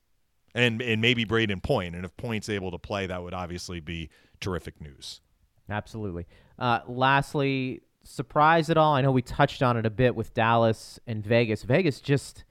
[0.56, 1.96] And and maybe Brayden Point.
[1.96, 5.22] And if Point's able to play, that would obviously be terrific news.
[5.70, 6.28] Absolutely.
[6.60, 8.94] Uh, lastly, surprised at all?
[8.94, 11.64] I know we touched on it a bit with Dallas and Vegas.
[11.64, 12.44] Vegas just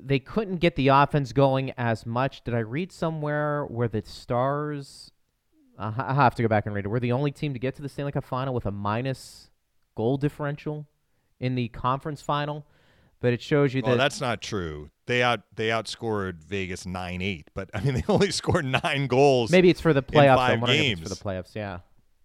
[0.00, 2.44] they couldn't get the offense going as much.
[2.44, 5.10] Did I read somewhere where the Stars?
[5.78, 6.88] I have to go back and read it.
[6.88, 9.50] We're the only team to get to the Stanley Cup final with a minus
[9.94, 10.86] goal differential
[11.38, 12.66] in the conference final.
[13.20, 14.90] But it shows you well, that that's not true.
[15.06, 19.50] They out they outscored Vegas nine eight, but I mean they only scored nine goals.
[19.50, 20.36] Maybe it's for the playoffs.
[20.36, 21.00] five games.
[21.00, 21.80] for the playoffs, yeah.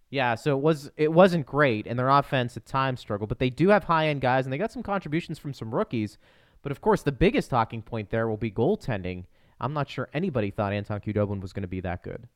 [0.08, 3.50] Yeah, so it was it wasn't great, and their offense at times struggled, but they
[3.50, 6.16] do have high end guys, and they got some contributions from some rookies.
[6.62, 9.24] But of course, the biggest talking point there will be goaltending.
[9.60, 12.28] I'm not sure anybody thought Anton Khudobin was going to be that good.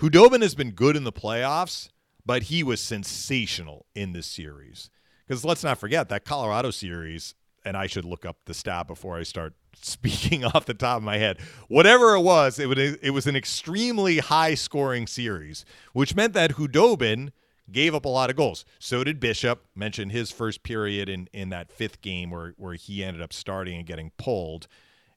[0.00, 1.90] Khudobin has been good in the playoffs,
[2.24, 4.90] but he was sensational in this series.
[5.26, 7.34] Because let's not forget that Colorado series,
[7.66, 11.02] and I should look up the stat before I start speaking off the top of
[11.02, 11.38] my head.
[11.68, 16.52] Whatever it was, it, would, it was an extremely high scoring series, which meant that
[16.52, 17.30] Khudobin–
[17.70, 18.64] gave up a lot of goals.
[18.78, 19.64] So did Bishop.
[19.74, 23.76] Mentioned his first period in in that fifth game where where he ended up starting
[23.76, 24.66] and getting pulled,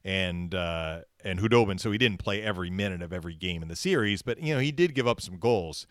[0.04, 1.78] and uh, and Khudobin.
[1.80, 4.60] So he didn't play every minute of every game in the series, but you know
[4.60, 5.86] he did give up some goals.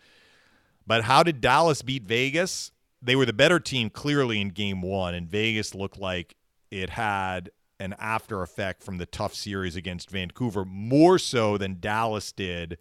[0.86, 2.72] But how did Dallas beat Vegas?
[3.02, 6.36] They were the better team clearly in game one, and Vegas looked like
[6.70, 12.30] it had an after effect from the tough series against Vancouver, more so than Dallas
[12.30, 12.76] did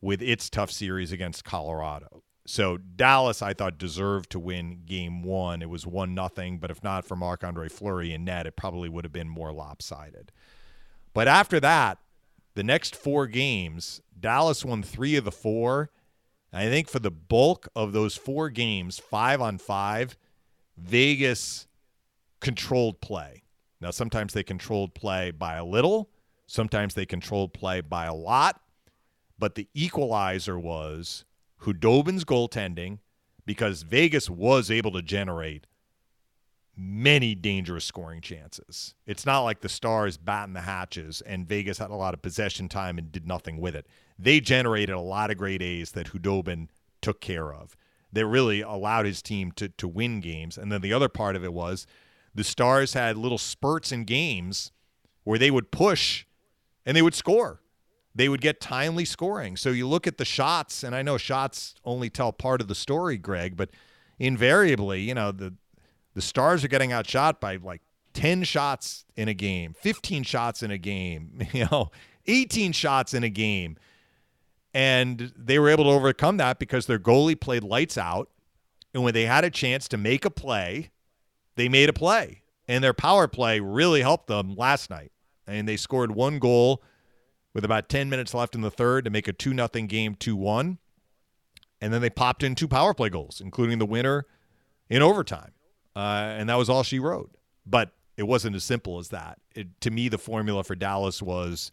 [0.00, 2.22] with its tough series against Colorado.
[2.46, 5.62] So Dallas, I thought, deserved to win game one.
[5.62, 8.88] It was one nothing, but if not for Marc Andre Fleury and net, it probably
[8.88, 10.32] would have been more lopsided.
[11.14, 11.98] But after that,
[12.54, 15.90] the next four games, Dallas won three of the four.
[16.52, 20.16] I think for the bulk of those four games, five on five,
[20.76, 21.66] Vegas
[22.42, 23.42] controlled play.
[23.80, 26.10] Now, sometimes they controlled play by a little,
[26.46, 28.60] sometimes they controlled play by a lot,
[29.38, 31.24] but the equalizer was
[31.60, 32.98] Khudobin's goaltending
[33.46, 35.66] because Vegas was able to generate
[36.76, 38.94] many dangerous scoring chances.
[39.06, 42.68] It's not like the Stars batting the hatches and Vegas had a lot of possession
[42.68, 43.86] time and did nothing with it.
[44.18, 46.68] They generated a lot of great A's that Khudobin
[47.00, 47.76] took care of.
[48.12, 50.58] That really allowed his team to to win games.
[50.58, 51.86] And then the other part of it was
[52.34, 54.72] the Stars had little spurts in games
[55.24, 56.24] where they would push
[56.84, 57.62] and they would score
[58.14, 59.56] they would get timely scoring.
[59.56, 62.74] So you look at the shots, and I know shots only tell part of the
[62.74, 63.70] story, Greg, but
[64.18, 65.54] invariably, you know, the
[66.14, 67.80] the stars are getting outshot by like
[68.12, 71.90] 10 shots in a game, 15 shots in a game, you know,
[72.26, 73.78] 18 shots in a game.
[74.74, 78.28] And they were able to overcome that because their goalie played lights out.
[78.92, 80.90] And when they had a chance to make a play,
[81.56, 82.42] they made a play.
[82.68, 85.12] And their power play really helped them last night.
[85.46, 86.82] And they scored one goal
[87.54, 90.36] with about 10 minutes left in the third to make a 2 0 game 2
[90.36, 90.78] 1.
[91.80, 94.24] And then they popped in two power play goals, including the winner
[94.88, 95.50] in overtime.
[95.96, 97.34] Uh, and that was all she wrote.
[97.66, 99.38] But it wasn't as simple as that.
[99.54, 101.72] It, to me, the formula for Dallas was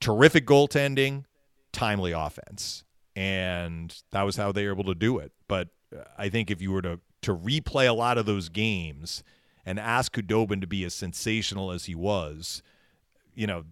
[0.00, 1.24] terrific goaltending,
[1.72, 2.84] timely offense.
[3.16, 5.32] And that was how they were able to do it.
[5.48, 9.22] But uh, I think if you were to, to replay a lot of those games
[9.64, 12.62] and ask Khudobin to be as sensational as he was,
[13.34, 13.64] you know,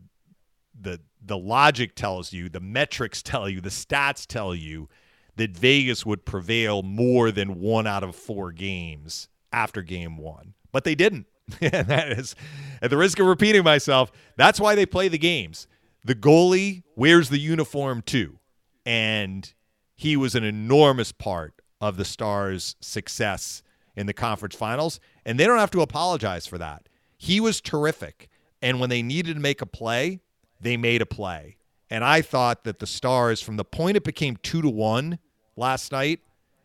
[0.79, 4.89] the the logic tells you, the metrics tell you, the stats tell you
[5.37, 10.55] that Vegas would prevail more than one out of four games after game one.
[10.73, 11.27] But they didn't.
[11.61, 12.35] and that is,
[12.83, 15.67] at the risk of repeating myself, that's why they play the games.
[16.05, 18.39] The goalie wears the uniform too.
[18.87, 19.53] And
[19.95, 21.54] he was an enormous part
[21.85, 23.63] of the Stars' success
[23.95, 25.01] in the conference finals.
[25.25, 26.89] And they don't have to apologize for that.
[27.17, 28.29] He was terrific.
[28.63, 30.21] And when they needed to make a play,
[30.61, 31.57] they made a play.
[31.91, 35.19] And I thought that the Stars, from the point it became two to one
[35.57, 36.21] last night,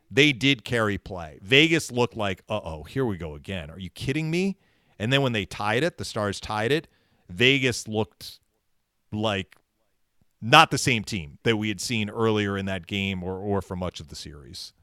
[0.09, 1.39] they did carry play.
[1.41, 3.69] Vegas looked like, uh oh, here we go again.
[3.69, 4.57] Are you kidding me?
[4.97, 6.87] And then when they tied it, the Stars tied it,
[7.29, 8.39] Vegas looked
[9.11, 9.55] like
[10.41, 13.75] not the same team that we had seen earlier in that game or, or for
[13.75, 14.73] much of the series.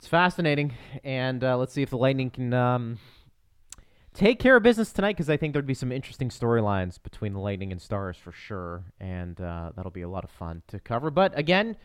[0.00, 0.72] It's fascinating.
[1.04, 2.98] And uh, let's see if the Lightning can um,
[4.14, 7.38] take care of business tonight because I think there'd be some interesting storylines between the
[7.38, 11.10] Lightning and Stars for sure, and uh, that'll be a lot of fun to cover.
[11.10, 11.76] But again,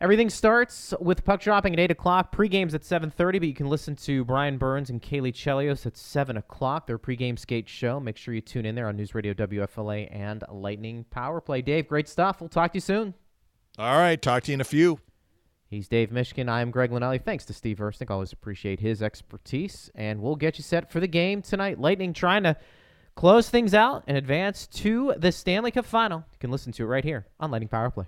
[0.00, 2.32] everything starts with puck dropping at eight o'clock.
[2.32, 5.98] Pre-games at seven thirty, but you can listen to Brian Burns and Caley Chelios at
[5.98, 6.86] seven o'clock.
[6.86, 8.00] Their pre-game skate show.
[8.00, 11.60] Make sure you tune in there on News Radio WFLA and Lightning Power Play.
[11.60, 12.40] Dave, great stuff.
[12.40, 13.12] We'll talk to you soon.
[13.76, 14.98] All right, talk to you in a few.
[15.72, 16.50] He's Dave Mishkin.
[16.50, 17.24] I am Greg Linelli.
[17.24, 18.10] Thanks to Steve Versnick.
[18.10, 19.90] Always appreciate his expertise.
[19.94, 21.80] And we'll get you set for the game tonight.
[21.80, 22.58] Lightning trying to
[23.14, 26.18] close things out and advance to the Stanley Cup final.
[26.18, 28.04] You can listen to it right here on Lightning Power Play.